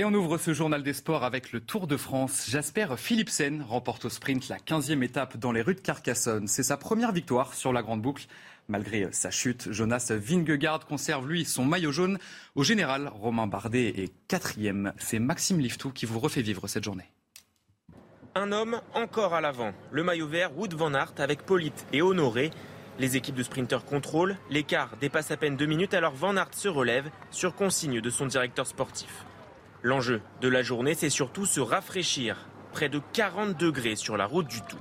Et 0.00 0.04
on 0.04 0.14
ouvre 0.14 0.38
ce 0.38 0.54
journal 0.54 0.84
des 0.84 0.92
sports 0.92 1.24
avec 1.24 1.50
le 1.50 1.58
Tour 1.58 1.88
de 1.88 1.96
France. 1.96 2.46
Jasper 2.48 2.86
Philipsen 2.96 3.62
remporte 3.62 4.04
au 4.04 4.08
sprint 4.08 4.48
la 4.48 4.58
15e 4.58 5.02
étape 5.02 5.36
dans 5.38 5.50
les 5.50 5.60
rues 5.60 5.74
de 5.74 5.80
Carcassonne. 5.80 6.46
C'est 6.46 6.62
sa 6.62 6.76
première 6.76 7.10
victoire 7.10 7.52
sur 7.52 7.72
la 7.72 7.82
grande 7.82 8.00
boucle. 8.00 8.28
Malgré 8.68 9.08
sa 9.10 9.32
chute, 9.32 9.72
Jonas 9.72 10.12
Vingegaard 10.12 10.86
conserve 10.86 11.28
lui 11.28 11.44
son 11.44 11.64
maillot 11.64 11.90
jaune. 11.90 12.20
Au 12.54 12.62
général, 12.62 13.10
Romain 13.12 13.48
Bardet 13.48 13.88
est 13.88 14.12
quatrième. 14.28 14.92
C'est 14.98 15.18
Maxime 15.18 15.58
Liftou 15.58 15.90
qui 15.90 16.06
vous 16.06 16.20
refait 16.20 16.42
vivre 16.42 16.68
cette 16.68 16.84
journée. 16.84 17.10
Un 18.36 18.52
homme 18.52 18.80
encore 18.94 19.34
à 19.34 19.40
l'avant. 19.40 19.72
Le 19.90 20.04
maillot 20.04 20.28
vert, 20.28 20.56
Wood 20.56 20.74
Van 20.74 20.94
Aert 20.94 21.14
avec 21.18 21.42
Polite 21.42 21.88
et 21.92 22.02
Honoré. 22.02 22.52
Les 23.00 23.16
équipes 23.16 23.34
de 23.34 23.42
sprinteurs 23.42 23.84
contrôlent. 23.84 24.36
L'écart 24.48 24.96
dépasse 25.00 25.32
à 25.32 25.36
peine 25.36 25.56
deux 25.56 25.66
minutes 25.66 25.94
alors 25.94 26.14
Van 26.14 26.36
Aert 26.36 26.54
se 26.54 26.68
relève 26.68 27.10
sur 27.32 27.56
consigne 27.56 28.00
de 28.00 28.10
son 28.10 28.26
directeur 28.26 28.68
sportif. 28.68 29.24
L'enjeu 29.84 30.20
de 30.40 30.48
la 30.48 30.62
journée, 30.62 30.94
c'est 30.94 31.08
surtout 31.08 31.46
se 31.46 31.60
rafraîchir. 31.60 32.36
Près 32.72 32.88
de 32.88 33.00
40 33.12 33.56
degrés 33.56 33.94
sur 33.94 34.16
la 34.16 34.26
route 34.26 34.48
du 34.48 34.60
Tour. 34.62 34.80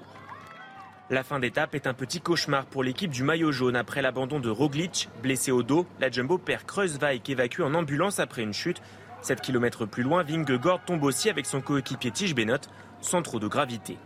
La 1.12 1.24
fin 1.24 1.40
d'étape 1.40 1.76
est 1.76 1.86
un 1.86 1.94
petit 1.94 2.20
cauchemar 2.20 2.66
pour 2.66 2.84
l'équipe 2.84 3.12
du 3.12 3.24
maillot 3.24 3.52
jaune 3.52 3.76
après 3.76 4.02
l'abandon 4.02 4.40
de 4.40 4.50
Roglic, 4.50 5.08
blessé 5.22 5.52
au 5.52 5.62
dos. 5.62 5.86
La 6.00 6.10
jumbo 6.10 6.40
perd 6.40 6.66
Kreuzweig 6.66 7.22
évacué 7.30 7.64
en 7.64 7.76
ambulance 7.76 8.20
après 8.20 8.42
une 8.42 8.54
chute. 8.54 8.82
7 9.22 9.40
km 9.40 9.86
plus 9.86 10.04
loin, 10.04 10.24
Vingegaard 10.24 10.84
tombe 10.84 11.04
aussi 11.04 11.30
avec 11.30 11.46
son 11.46 11.62
coéquipier 11.62 12.12
Tige 12.12 12.34
Bennett, 12.34 12.68
sans 13.00 13.22
trop 13.22 13.40
de 13.40 13.48
gravité. 13.48 13.98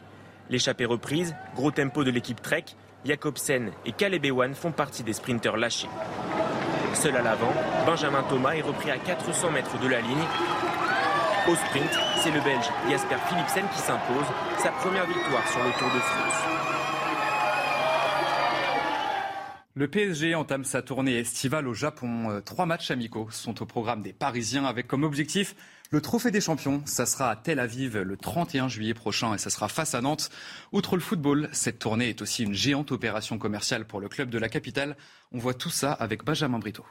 L'échappée 0.50 0.86
reprise, 0.86 1.36
gros 1.56 1.72
tempo 1.72 2.04
de 2.04 2.12
l'équipe 2.12 2.42
Trek, 2.42 2.66
Jacobsen 3.06 3.72
et 3.86 3.94
Caleb 3.94 4.26
font 4.54 4.72
partie 4.72 5.04
des 5.04 5.14
sprinteurs 5.14 5.58
lâchés. 5.58 5.90
Seul 6.94 7.16
à 7.16 7.22
l'avant, 7.22 7.54
Benjamin 7.86 8.24
Thomas 8.24 8.54
est 8.54 8.62
repris 8.62 8.92
à 8.92 8.98
400 8.98 9.52
mètres 9.52 9.80
de 9.80 9.88
la 9.88 10.02
ligne. 10.02 10.28
Au 11.48 11.56
sprint, 11.56 11.90
c'est 12.24 12.30
le 12.30 12.40
Belge 12.42 12.70
Jasper 12.88 13.16
Philipsen 13.28 13.66
qui 13.74 13.80
s'impose, 13.80 14.26
sa 14.60 14.70
première 14.70 15.08
victoire 15.08 15.48
sur 15.48 15.64
le 15.64 15.72
Tour 15.72 15.88
de 15.88 16.00
France. 16.00 16.62
Le 19.74 19.88
PSG 19.88 20.36
entame 20.36 20.64
sa 20.66 20.84
tournée 20.84 21.18
estivale 21.18 21.68
au 21.68 21.74
Japon. 21.74 22.42
Trois 22.46 22.68
matchs 22.68 22.92
amicaux 22.92 23.28
sont 23.32 23.60
au 23.64 23.66
programme 23.66 24.04
des 24.04 24.14
Parisiens 24.14 24.66
avec 24.66 24.88
comme 24.88 25.04
objectif 25.04 25.56
le 25.90 26.00
Trophée 26.00 26.30
des 26.30 26.42
Champions. 26.42 26.84
Ça 26.86 27.08
sera 27.08 27.32
à 27.32 27.36
Tel 27.36 27.60
Aviv 27.60 27.98
le 27.98 28.18
31 28.18 28.68
juillet 28.68 28.94
prochain 28.94 29.34
et 29.34 29.40
ça 29.40 29.50
sera 29.50 29.68
face 29.68 29.96
à 29.96 30.02
Nantes. 30.02 30.30
Outre 30.72 30.96
le 30.96 31.02
football, 31.02 31.50
cette 31.54 31.80
tournée 31.80 32.10
est 32.10 32.22
aussi 32.22 32.44
une 32.44 32.54
géante 32.54 32.92
opération 32.92 33.40
commerciale 33.40 33.86
pour 33.86 34.00
le 34.00 34.10
club 34.10 34.30
de 34.30 34.38
la 34.38 34.48
capitale. 34.48 34.96
On 35.32 35.40
voit 35.40 35.56
tout 35.56 35.72
ça 35.72 35.92
avec 35.92 36.24
Benjamin 36.24 36.60
Brito. 36.60 36.86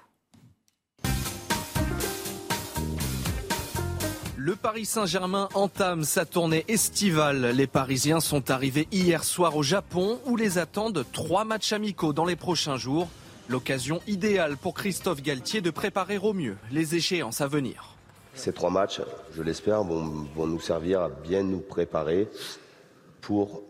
Le 4.42 4.57
Paris 4.57 4.87
Saint-Germain 4.87 5.50
entame 5.53 6.03
sa 6.03 6.24
tournée 6.24 6.64
estivale. 6.66 7.48
Les 7.55 7.66
Parisiens 7.66 8.20
sont 8.20 8.50
arrivés 8.50 8.88
hier 8.90 9.22
soir 9.22 9.55
au 9.55 9.62
Japon 9.62 10.18
où 10.24 10.35
les 10.35 10.57
attendent 10.57 11.05
trois 11.12 11.44
matchs 11.44 11.74
amicaux 11.74 12.14
dans 12.14 12.24
les 12.24 12.37
prochains 12.37 12.79
jours. 12.79 13.09
L'occasion 13.50 14.00
idéale 14.07 14.57
pour 14.57 14.72
Christophe 14.72 15.20
Galtier 15.20 15.61
de 15.61 15.68
préparer 15.68 16.16
au 16.16 16.33
mieux 16.33 16.57
les 16.70 16.94
échéances 16.94 17.42
à 17.42 17.48
venir. 17.48 17.96
Ces 18.33 18.55
trois 18.55 18.70
matchs, 18.70 19.03
je 19.37 19.42
l'espère, 19.42 19.85
vont, 19.85 20.46
nous 20.46 20.61
servir 20.61 21.03
à 21.03 21.11
bien 21.11 21.42
nous 21.42 21.61
préparer 21.61 22.26
pour 23.20 23.61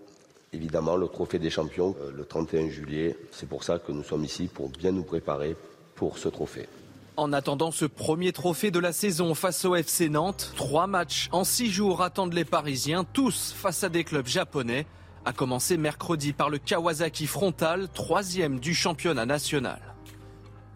évidemment 0.53 0.95
le 0.95 1.09
Trophée 1.09 1.41
des 1.41 1.51
Champions 1.51 1.97
le 2.17 2.25
31 2.25 2.69
juillet. 2.69 3.17
C'est 3.33 3.49
pour 3.49 3.65
ça 3.65 3.81
que 3.81 3.91
nous 3.91 4.05
sommes 4.05 4.25
ici, 4.25 4.47
pour 4.47 4.69
bien 4.69 4.93
nous 4.93 5.03
préparer 5.03 5.57
pour 5.97 6.17
ce 6.17 6.29
trophée. 6.29 6.69
En 7.17 7.33
attendant 7.33 7.71
ce 7.71 7.85
premier 7.85 8.33
trophée 8.33 8.71
de 8.71 8.79
la 8.79 8.93
saison 8.93 9.35
face 9.35 9.65
au 9.65 9.75
FC 9.75 10.09
Nantes, 10.09 10.53
trois 10.57 10.87
matchs 10.87 11.29
en 11.33 11.45
six 11.45 11.71
jours 11.71 12.03
attendent 12.03 12.33
les 12.33 12.45
Parisiens, 12.45 13.05
tous 13.05 13.53
face 13.57 13.85
à 13.85 13.89
des 13.89 14.05
clubs 14.05 14.27
japonais. 14.27 14.87
A 15.25 15.33
commencer 15.33 15.77
mercredi 15.77 16.33
par 16.33 16.49
le 16.49 16.59
Kawasaki 16.59 17.27
Frontal, 17.27 17.89
troisième 17.93 18.59
du 18.59 18.75
championnat 18.75 19.27
national. 19.27 19.81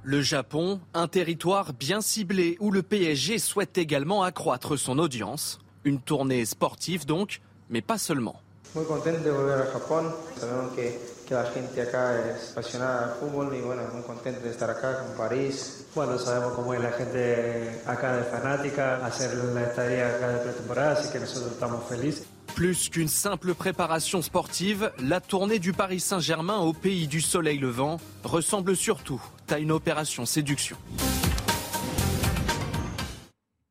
Le 0.03 0.20
Japon, 0.20 0.81
un 0.92 1.09
territoire 1.09 1.73
bien 1.73 2.03
ciblé 2.03 2.59
où 2.61 2.70
le 2.70 2.83
PSG 2.83 3.38
souhaite 3.38 3.79
également 3.79 4.23
accroître 4.23 4.77
son 4.77 4.99
audience. 4.99 5.61
Une 5.85 6.01
tournée 6.01 6.44
sportive 6.44 7.07
donc, 7.07 7.40
mais 7.70 7.81
pas 7.81 7.97
seulement. 7.97 8.43
Muy 8.72 8.85
contento 8.87 9.22
de 9.22 9.31
volver 9.31 9.68
a 9.68 9.72
Japón. 9.72 10.14
Sabemos 10.38 10.72
que, 10.74 11.00
que 11.29 11.35
la 11.35 11.44
gente 11.44 11.83
acá 11.83 12.18
es 12.31 12.53
apasionada 12.53 13.05
al 13.05 13.20
fútbol 13.20 13.55
y 13.55 13.61
bueno, 13.61 13.83
muy 13.92 14.03
contento 14.03 14.40
de 14.40 14.50
estar 14.50 14.70
acá 14.70 15.05
en 15.09 15.16
París. 15.16 15.87
Bueno, 15.94 16.18
sabemos 16.18 16.55
cómo 16.55 16.74
es 16.74 16.81
la 16.81 16.92
gente 16.92 17.83
acá 17.87 18.16
de 18.16 18.24
fanática, 18.24 19.05
hacer 19.05 19.35
la 19.37 19.62
estadía 19.64 20.09
acá 20.09 20.29
de 20.29 20.38
pretemporada, 20.38 20.92
así 20.92 21.12
que 21.12 21.20
nosotros 21.20 21.53
estamos 21.53 21.85
felices. 21.88 22.27
Plus 22.55 22.88
qu'une 22.88 23.09
simple 23.09 23.55
préparation 23.55 24.22
sportive, 24.22 24.92
la 25.00 25.20
tournée 25.20 25.59
du 25.59 25.72
Paris 25.72 25.98
Saint-Germain 26.00 26.59
au 26.59 26.72
pays 26.72 27.09
du 27.09 27.20
soleil 27.20 27.59
levant 27.59 27.98
ressemble 28.22 28.77
surtout 28.77 29.20
à 29.50 29.59
une 29.59 29.72
opération 29.72 30.24
séduction. 30.24 30.77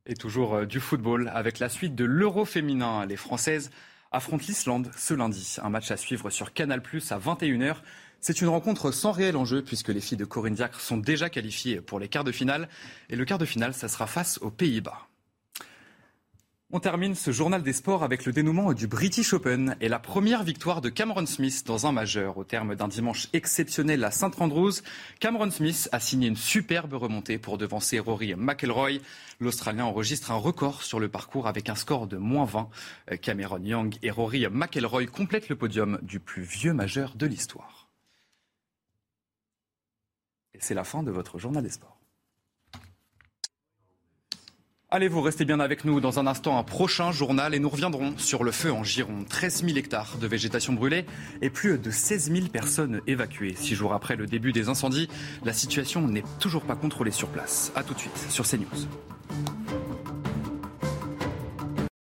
Et 0.05 0.15
toujours 0.15 0.55
euh, 0.55 0.65
du 0.65 0.81
football 0.81 1.31
avec 1.33 1.59
la 1.59 1.69
suite 1.69 1.95
de 1.95 2.03
l'Euro 2.03 2.43
féminin. 2.43 3.05
Les 3.05 3.15
Françaises 3.15 3.71
affrontent 4.13 4.45
l'Islande 4.47 4.89
ce 4.95 5.13
lundi. 5.13 5.57
Un 5.61 5.69
match 5.69 5.91
à 5.91 5.97
suivre 5.97 6.29
sur 6.29 6.53
Canal 6.53 6.81
Plus 6.81 7.11
à 7.11 7.19
21h. 7.19 7.77
C'est 8.21 8.41
une 8.41 8.47
rencontre 8.47 8.91
sans 8.91 9.11
réel 9.11 9.35
enjeu 9.35 9.61
puisque 9.61 9.89
les 9.89 9.99
filles 9.99 10.17
de 10.17 10.25
Corinne 10.25 10.53
Diacre 10.53 10.79
sont 10.79 10.97
déjà 10.97 11.29
qualifiées 11.29 11.81
pour 11.81 11.99
les 11.99 12.07
quarts 12.07 12.23
de 12.23 12.31
finale. 12.31 12.69
Et 13.09 13.17
le 13.17 13.25
quart 13.25 13.39
de 13.39 13.45
finale, 13.45 13.73
ça 13.73 13.89
sera 13.89 14.07
face 14.07 14.37
aux 14.41 14.51
Pays-Bas. 14.51 15.09
On 16.75 16.79
termine 16.79 17.13
ce 17.13 17.29
journal 17.29 17.61
des 17.61 17.71
sports 17.71 18.01
avec 18.01 18.25
le 18.25 18.33
dénouement 18.33 18.73
du 18.73 18.87
British 18.87 19.33
Open 19.33 19.75
et 19.79 19.87
la 19.87 19.99
première 19.99 20.41
victoire 20.41 20.81
de 20.81 20.89
Cameron 20.89 21.27
Smith 21.27 21.63
dans 21.67 21.85
un 21.85 21.91
majeur. 21.91 22.39
Au 22.39 22.43
terme 22.43 22.73
d'un 22.73 22.87
dimanche 22.87 23.27
exceptionnel 23.31 24.03
à 24.03 24.09
Saint 24.09 24.31
Andrews, 24.39 24.71
Cameron 25.19 25.51
Smith 25.51 25.87
a 25.91 25.99
signé 25.99 26.27
une 26.27 26.35
superbe 26.35 26.95
remontée 26.95 27.37
pour 27.37 27.59
devancer 27.59 27.99
Rory 27.99 28.33
McIlroy. 28.35 29.01
L'Australien 29.39 29.85
enregistre 29.85 30.31
un 30.31 30.35
record 30.35 30.81
sur 30.81 30.99
le 30.99 31.09
parcours 31.09 31.45
avec 31.45 31.69
un 31.69 31.75
score 31.75 32.07
de 32.07 32.17
moins 32.17 32.45
20. 32.45 32.69
Cameron 33.21 33.63
Young 33.63 33.95
et 34.01 34.09
Rory 34.09 34.47
McIlroy 34.49 35.05
complètent 35.05 35.49
le 35.49 35.55
podium 35.55 35.99
du 36.01 36.19
plus 36.19 36.41
vieux 36.41 36.73
majeur 36.73 37.13
de 37.15 37.27
l'histoire. 37.27 37.87
C'est 40.57 40.73
la 40.73 40.83
fin 40.83 41.03
de 41.03 41.11
votre 41.11 41.37
journal 41.37 41.61
des 41.61 41.69
sports. 41.69 42.02
Allez, 44.95 45.07
vous 45.07 45.21
restez 45.21 45.43
bien 45.43 45.59
avec 45.59 45.85
nous. 45.85 45.99
Dans 45.99 46.19
un 46.19 46.27
instant, 46.27 46.59
un 46.59 46.61
prochain 46.61 47.11
journal 47.11 47.55
et 47.55 47.59
nous 47.59 47.67
reviendrons 47.67 48.13
sur 48.17 48.43
le 48.43 48.51
feu 48.51 48.71
en 48.71 48.83
Gironde. 48.83 49.27
13 49.27 49.65
000 49.65 49.75
hectares 49.75 50.19
de 50.21 50.27
végétation 50.27 50.73
brûlée 50.73 51.07
et 51.41 51.49
plus 51.49 51.79
de 51.79 51.89
16 51.89 52.31
000 52.31 52.47
personnes 52.49 53.01
évacuées. 53.07 53.55
Six 53.57 53.73
jours 53.73 53.93
après 53.93 54.15
le 54.15 54.27
début 54.27 54.51
des 54.51 54.69
incendies, 54.69 55.09
la 55.43 55.53
situation 55.53 56.07
n'est 56.07 56.23
toujours 56.39 56.61
pas 56.61 56.75
contrôlée 56.75 57.09
sur 57.09 57.29
place. 57.29 57.71
A 57.75 57.81
tout 57.81 57.95
de 57.95 57.99
suite 58.01 58.15
sur 58.29 58.45
CNews. 58.45 58.87